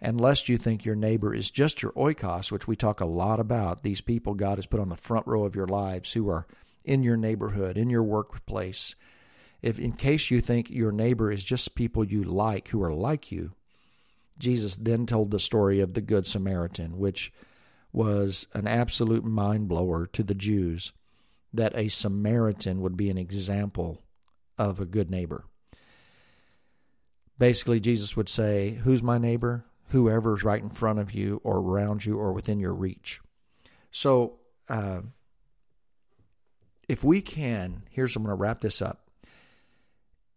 And 0.02 0.20
lest 0.20 0.50
you 0.50 0.58
think 0.58 0.84
your 0.84 0.96
neighbor 0.96 1.34
is 1.34 1.50
just 1.50 1.82
your 1.82 1.94
oikos, 1.94 2.52
which 2.52 2.68
we 2.68 2.76
talk 2.76 3.00
a 3.00 3.06
lot 3.06 3.40
about, 3.40 3.82
these 3.82 4.02
people 4.02 4.34
God 4.34 4.58
has 4.58 4.66
put 4.66 4.82
on 4.82 4.90
the 4.90 4.96
front 4.96 5.26
row 5.26 5.46
of 5.46 5.56
your 5.56 5.68
lives 5.68 6.12
who 6.12 6.30
are 6.30 6.46
in 6.84 7.02
your 7.02 7.18
neighborhood, 7.18 7.78
in 7.78 7.90
your 7.90 8.04
workplace. 8.04 8.96
If 9.62 9.80
in 9.80 9.94
case 9.94 10.30
you 10.30 10.42
think 10.42 10.70
your 10.70 10.92
neighbor 10.92 11.32
is 11.32 11.44
just 11.44 11.76
people 11.76 12.04
you 12.04 12.24
like 12.24 12.68
who 12.68 12.84
are 12.84 12.94
like 12.94 13.32
you, 13.32 13.54
Jesus 14.38 14.76
then 14.76 15.06
told 15.06 15.32
the 15.32 15.40
story 15.40 15.80
of 15.80 15.94
the 15.94 16.02
Good 16.02 16.28
Samaritan, 16.28 16.98
which 16.98 17.32
was 17.94 18.48
an 18.54 18.68
absolute 18.68 19.24
mind 19.24 19.70
blower 19.70 20.06
to 20.08 20.22
the 20.22 20.36
Jews 20.36 20.92
that 21.54 21.76
a 21.76 21.88
Samaritan 21.88 22.82
would 22.82 22.98
be 22.98 23.10
an 23.10 23.18
example 23.18 24.04
of 24.58 24.80
a 24.80 24.86
good 24.86 25.10
neighbor. 25.10 25.46
Basically, 27.38 27.80
Jesus 27.80 28.16
would 28.16 28.30
say, 28.30 28.80
Who's 28.84 29.04
my 29.04 29.18
neighbor? 29.18 29.66
Whoever's 29.90 30.44
right 30.44 30.62
in 30.62 30.70
front 30.70 31.00
of 31.00 31.14
you 31.14 31.42
or 31.44 31.60
around 31.60 32.06
you 32.06 32.18
or 32.18 32.34
within 32.34 32.60
your 32.60 32.74
reach. 32.74 33.22
So, 33.92 34.40
uh, 34.68 35.02
if 36.88 37.04
we 37.04 37.22
can, 37.22 37.84
here's 37.90 38.16
I'm 38.16 38.24
going 38.24 38.36
to 38.36 38.42
wrap 38.42 38.62
this 38.62 38.82
up. 38.82 39.10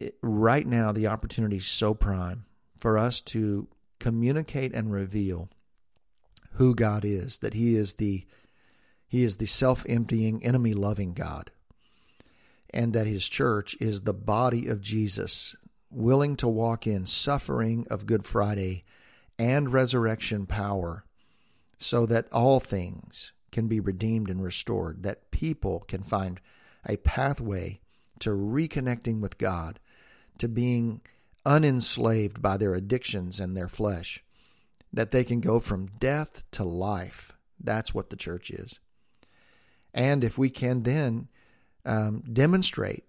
It, 0.00 0.16
right 0.22 0.66
now, 0.66 0.92
the 0.92 1.06
opportunity 1.06 1.56
is 1.56 1.66
so 1.66 1.94
prime 1.94 2.44
for 2.78 2.98
us 2.98 3.20
to 3.20 3.68
communicate 3.98 4.72
and 4.72 4.92
reveal 4.92 5.48
who 6.52 6.74
God 6.74 7.04
is, 7.04 7.38
that 7.38 7.54
He 7.54 7.74
is 7.74 7.94
the 7.94 8.26
He 9.06 9.22
is 9.22 9.36
the 9.36 9.46
self-emptying, 9.46 10.44
enemy-loving 10.44 11.14
God, 11.14 11.50
and 12.70 12.92
that 12.92 13.06
His 13.06 13.28
church 13.28 13.76
is 13.80 14.02
the 14.02 14.14
body 14.14 14.66
of 14.66 14.80
Jesus, 14.80 15.56
willing 15.90 16.36
to 16.36 16.48
walk 16.48 16.86
in 16.86 17.06
suffering 17.06 17.86
of 17.90 18.06
Good 18.06 18.24
Friday 18.24 18.84
and 19.38 19.72
resurrection 19.72 20.46
power, 20.46 21.04
so 21.78 22.04
that 22.06 22.30
all 22.32 22.60
things 22.60 23.32
can 23.52 23.68
be 23.68 23.80
redeemed 23.80 24.28
and 24.28 24.42
restored, 24.42 25.02
that 25.02 25.30
people 25.30 25.80
can 25.88 26.02
find 26.02 26.40
a 26.86 26.96
pathway 26.96 27.80
to 28.18 28.30
reconnecting 28.30 29.20
with 29.20 29.38
God, 29.38 29.78
to 30.38 30.48
being 30.48 31.00
unenslaved 31.46 32.42
by 32.42 32.56
their 32.56 32.74
addictions 32.74 33.40
and 33.40 33.56
their 33.56 33.68
flesh, 33.68 34.22
that 34.92 35.10
they 35.10 35.24
can 35.24 35.40
go 35.40 35.58
from 35.58 35.86
death 35.98 36.44
to 36.50 36.64
life. 36.64 37.36
That's 37.58 37.94
what 37.94 38.10
the 38.10 38.16
church 38.16 38.50
is. 38.50 38.78
And 39.94 40.22
if 40.22 40.36
we 40.36 40.50
can 40.50 40.82
then 40.82 41.28
um, 41.88 42.22
demonstrate 42.30 43.04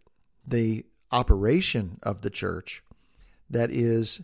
the 0.48 0.86
operation 1.12 2.00
of 2.02 2.22
the 2.22 2.30
church 2.30 2.82
that 3.50 3.70
is 3.70 4.22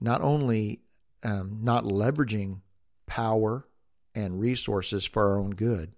not 0.00 0.20
only 0.20 0.80
um, 1.22 1.60
not 1.62 1.84
leveraging 1.84 2.60
power 3.06 3.66
and 4.14 4.40
resources 4.40 5.06
for 5.06 5.30
our 5.30 5.38
own 5.38 5.50
good, 5.50 5.92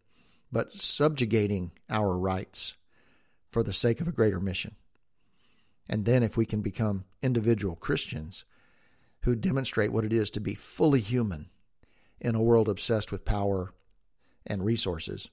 but 0.53 0.73
subjugating 0.75 1.73
our 1.89 2.17
rights 2.17 2.75
for 3.51 3.63
the 3.63 3.73
sake 3.73 4.01
of 4.01 4.07
a 4.07 4.13
greater 4.13 4.41
mission. 4.41 4.77
And 5.89 6.05
then, 6.05 6.23
if 6.23 6.37
we 6.37 6.45
can 6.45 6.61
become 6.61 7.05
individual 7.23 7.77
Christians 7.77 8.45
who 9.23 9.35
demonstrate 9.35 9.93
what 9.93 10.05
it 10.05 10.13
is 10.13 10.31
to 10.31 10.41
be 10.41 10.55
fully 10.55 11.01
human 11.01 11.49
in 12.21 12.35
a 12.35 12.43
world 12.43 12.69
obsessed 12.69 13.11
with 13.11 13.25
power 13.25 13.73
and 14.47 14.65
resources, 14.65 15.31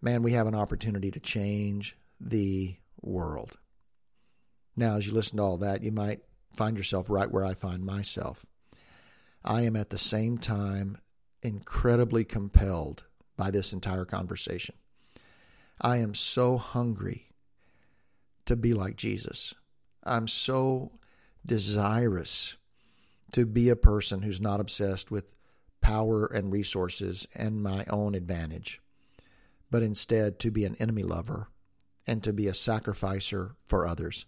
man, 0.00 0.22
we 0.22 0.32
have 0.32 0.46
an 0.46 0.54
opportunity 0.54 1.10
to 1.10 1.20
change 1.20 1.96
the 2.20 2.76
world. 3.00 3.58
Now, 4.76 4.96
as 4.96 5.06
you 5.06 5.12
listen 5.12 5.38
to 5.38 5.42
all 5.42 5.58
that, 5.58 5.82
you 5.82 5.92
might 5.92 6.20
find 6.54 6.76
yourself 6.76 7.10
right 7.10 7.30
where 7.30 7.44
I 7.44 7.54
find 7.54 7.84
myself. 7.84 8.46
I 9.44 9.62
am 9.62 9.76
at 9.76 9.90
the 9.90 9.98
same 9.98 10.38
time 10.38 10.98
incredibly 11.42 12.24
compelled 12.24 13.04
by 13.36 13.50
this 13.50 13.72
entire 13.72 14.04
conversation. 14.04 14.74
I 15.80 15.98
am 15.98 16.14
so 16.14 16.58
hungry 16.58 17.30
to 18.46 18.56
be 18.56 18.74
like 18.74 18.96
Jesus. 18.96 19.54
I'm 20.04 20.26
so 20.26 20.92
desirous 21.44 22.56
to 23.32 23.46
be 23.46 23.68
a 23.68 23.76
person 23.76 24.22
who's 24.22 24.40
not 24.40 24.60
obsessed 24.60 25.10
with 25.10 25.34
power 25.80 26.26
and 26.26 26.52
resources 26.52 27.26
and 27.34 27.62
my 27.62 27.84
own 27.88 28.14
advantage, 28.14 28.80
but 29.70 29.82
instead 29.82 30.38
to 30.38 30.50
be 30.50 30.64
an 30.64 30.76
enemy 30.76 31.02
lover 31.02 31.48
and 32.06 32.22
to 32.24 32.32
be 32.32 32.46
a 32.46 32.54
sacrificer 32.54 33.54
for 33.64 33.86
others. 33.86 34.26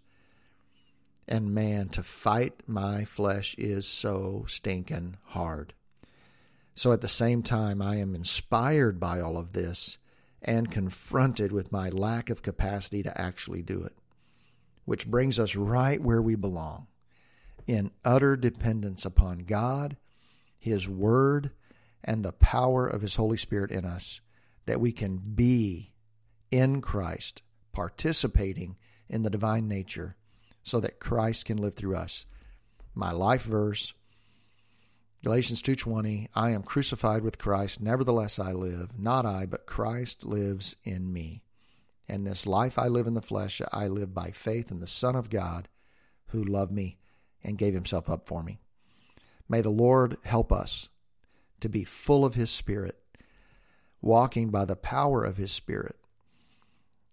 And 1.26 1.54
man, 1.54 1.88
to 1.90 2.02
fight 2.02 2.62
my 2.66 3.04
flesh 3.04 3.54
is 3.56 3.86
so 3.86 4.44
stinking 4.48 5.16
hard. 5.26 5.74
So 6.74 6.92
at 6.92 7.00
the 7.00 7.08
same 7.08 7.42
time, 7.42 7.80
I 7.80 7.96
am 7.96 8.14
inspired 8.14 8.98
by 8.98 9.20
all 9.20 9.36
of 9.36 9.52
this 9.52 9.98
and 10.42 10.70
confronted 10.70 11.52
with 11.52 11.72
my 11.72 11.88
lack 11.88 12.30
of 12.30 12.42
capacity 12.42 13.02
to 13.02 13.20
actually 13.20 13.62
do 13.62 13.82
it 13.82 13.94
which 14.90 15.06
brings 15.06 15.38
us 15.38 15.54
right 15.54 16.02
where 16.02 16.20
we 16.20 16.34
belong 16.34 16.88
in 17.64 17.92
utter 18.04 18.36
dependence 18.36 19.04
upon 19.04 19.38
God, 19.38 19.96
His 20.58 20.88
Word, 20.88 21.52
and 22.02 22.24
the 22.24 22.32
power 22.32 22.88
of 22.88 23.02
His 23.02 23.14
Holy 23.14 23.36
Spirit 23.36 23.70
in 23.70 23.84
us, 23.84 24.20
that 24.70 24.80
we 24.80 24.92
can 24.92 25.16
be 25.16 25.90
in 26.52 26.80
Christ, 26.80 27.42
participating 27.72 28.76
in 29.08 29.24
the 29.24 29.28
divine 29.30 29.66
nature, 29.66 30.14
so 30.62 30.78
that 30.78 31.00
Christ 31.00 31.44
can 31.46 31.56
live 31.56 31.74
through 31.74 31.96
us. 31.96 32.24
My 32.94 33.10
life 33.10 33.42
verse, 33.42 33.94
Galatians 35.24 35.60
2:20, 35.60 36.28
I 36.36 36.50
am 36.50 36.62
crucified 36.62 37.22
with 37.22 37.36
Christ, 37.36 37.80
nevertheless 37.80 38.38
I 38.38 38.52
live, 38.52 38.96
not 38.96 39.26
I, 39.26 39.44
but 39.44 39.66
Christ 39.66 40.24
lives 40.24 40.76
in 40.84 41.12
me. 41.12 41.42
And 42.06 42.24
this 42.24 42.46
life 42.46 42.78
I 42.78 42.86
live 42.86 43.08
in 43.08 43.14
the 43.14 43.20
flesh, 43.20 43.60
I 43.72 43.88
live 43.88 44.14
by 44.14 44.30
faith 44.30 44.70
in 44.70 44.78
the 44.78 44.86
Son 44.86 45.16
of 45.16 45.30
God 45.30 45.68
who 46.26 46.44
loved 46.44 46.70
me 46.70 47.00
and 47.42 47.58
gave 47.58 47.74
himself 47.74 48.08
up 48.08 48.28
for 48.28 48.44
me. 48.44 48.60
May 49.48 49.62
the 49.62 49.70
Lord 49.70 50.16
help 50.22 50.52
us 50.52 50.90
to 51.58 51.68
be 51.68 51.82
full 51.82 52.24
of 52.24 52.36
his 52.36 52.52
Spirit, 52.52 52.99
walking 54.02 54.50
by 54.50 54.64
the 54.64 54.76
power 54.76 55.22
of 55.24 55.36
his 55.36 55.52
Spirit, 55.52 55.96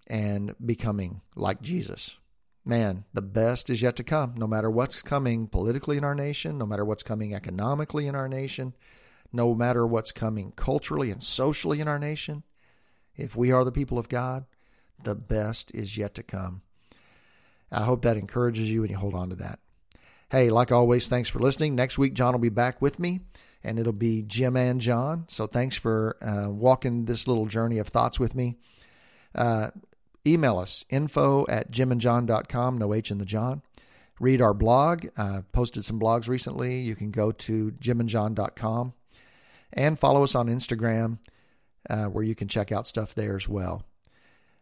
and 0.08 0.56
becoming 0.64 1.22
like 1.36 1.62
Jesus. 1.62 2.18
Man, 2.64 3.06
the 3.14 3.22
best 3.22 3.70
is 3.70 3.82
yet 3.82 3.96
to 3.96 4.04
come, 4.04 4.36
no 4.38 4.48
matter 4.48 4.70
what's 4.70 5.02
coming 5.02 5.48
politically 5.48 5.98
in 5.98 6.04
our 6.04 6.16
nation, 6.16 6.58
no 6.58 6.66
matter 6.66 6.84
what's 6.84 7.04
coming 7.04 7.34
economically 7.34 8.08
in 8.08 8.16
our 8.16 8.28
nation, 8.28 8.74
no 9.32 9.56
matter 9.56 9.88
what's 9.88 10.12
coming 10.12 10.52
culturally 10.56 11.12
and 11.12 11.24
socially 11.24 11.80
in 11.80 11.88
our 11.88 12.00
nation. 12.00 12.44
If 13.16 13.36
we 13.36 13.52
are 13.52 13.64
the 13.64 13.72
people 13.72 13.98
of 13.98 14.10
God, 14.10 14.46
the 15.02 15.16
best 15.16 15.72
is 15.74 15.98
yet 15.98 16.14
to 16.16 16.24
come. 16.24 16.62
I 17.72 17.84
hope 17.84 18.02
that 18.02 18.18
encourages 18.18 18.70
you 18.70 18.84
and 18.84 18.92
you 18.92 18.98
hold 18.98 19.14
on 19.14 19.30
to 19.30 19.36
that. 19.38 19.60
Hey, 20.30 20.50
like 20.50 20.72
always, 20.72 21.08
thanks 21.08 21.30
for 21.30 21.40
listening. 21.40 21.74
Next 21.74 21.98
week, 21.98 22.14
Jon 22.14 22.34
will 22.34 22.40
be 22.40 22.50
back 22.50 22.82
with 22.82 23.00
me, 23.00 23.22
and 23.68 23.78
it'll 23.78 23.92
be 23.92 24.22
Jim 24.22 24.56
and 24.56 24.80
Jon. 24.80 25.26
So 25.28 25.46
thanks 25.46 25.76
for 25.76 26.16
uh, 26.22 26.50
walking 26.50 27.06
this 27.06 27.28
little 27.28 27.46
journey 27.46 27.78
of 27.78 27.90
thoughts 27.90 28.20
with 28.20 28.34
me. 28.34 28.56
Uh, 29.36 29.72
email 30.26 30.58
us 30.58 30.86
info 30.90 31.46
at 31.50 31.70
jimandjon.com, 31.70 32.78
no 32.78 32.94
H 32.94 33.12
in 33.12 33.18
the 33.18 33.26
Jon. 33.26 33.62
Read 34.20 34.42
our 34.42 34.54
blog. 34.54 35.08
Uh, 35.18 35.42
posted 35.52 35.86
some 35.86 36.00
blogs 36.00 36.28
recently. 36.28 36.80
You 36.80 36.96
can 36.96 37.12
go 37.12 37.32
to 37.32 37.72
jimandjon.com 37.72 38.94
and 39.74 40.00
follow 40.00 40.24
us 40.24 40.34
on 40.34 40.48
Instagram, 40.48 41.20
uh, 41.90 42.06
where 42.06 42.24
you 42.24 42.34
can 42.36 42.48
check 42.48 42.72
out 42.72 42.88
stuff 42.88 43.14
there 43.14 43.36
as 43.36 43.48
well. 43.48 43.84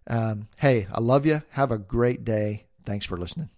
Um, 0.07 0.49
hey, 0.57 0.87
I 0.91 0.99
love 0.99 1.25
you. 1.25 1.43
Have 1.51 1.71
a 1.71 1.77
great 1.77 2.25
day. 2.25 2.65
Thanks 2.83 3.05
for 3.05 3.17
listening. 3.17 3.49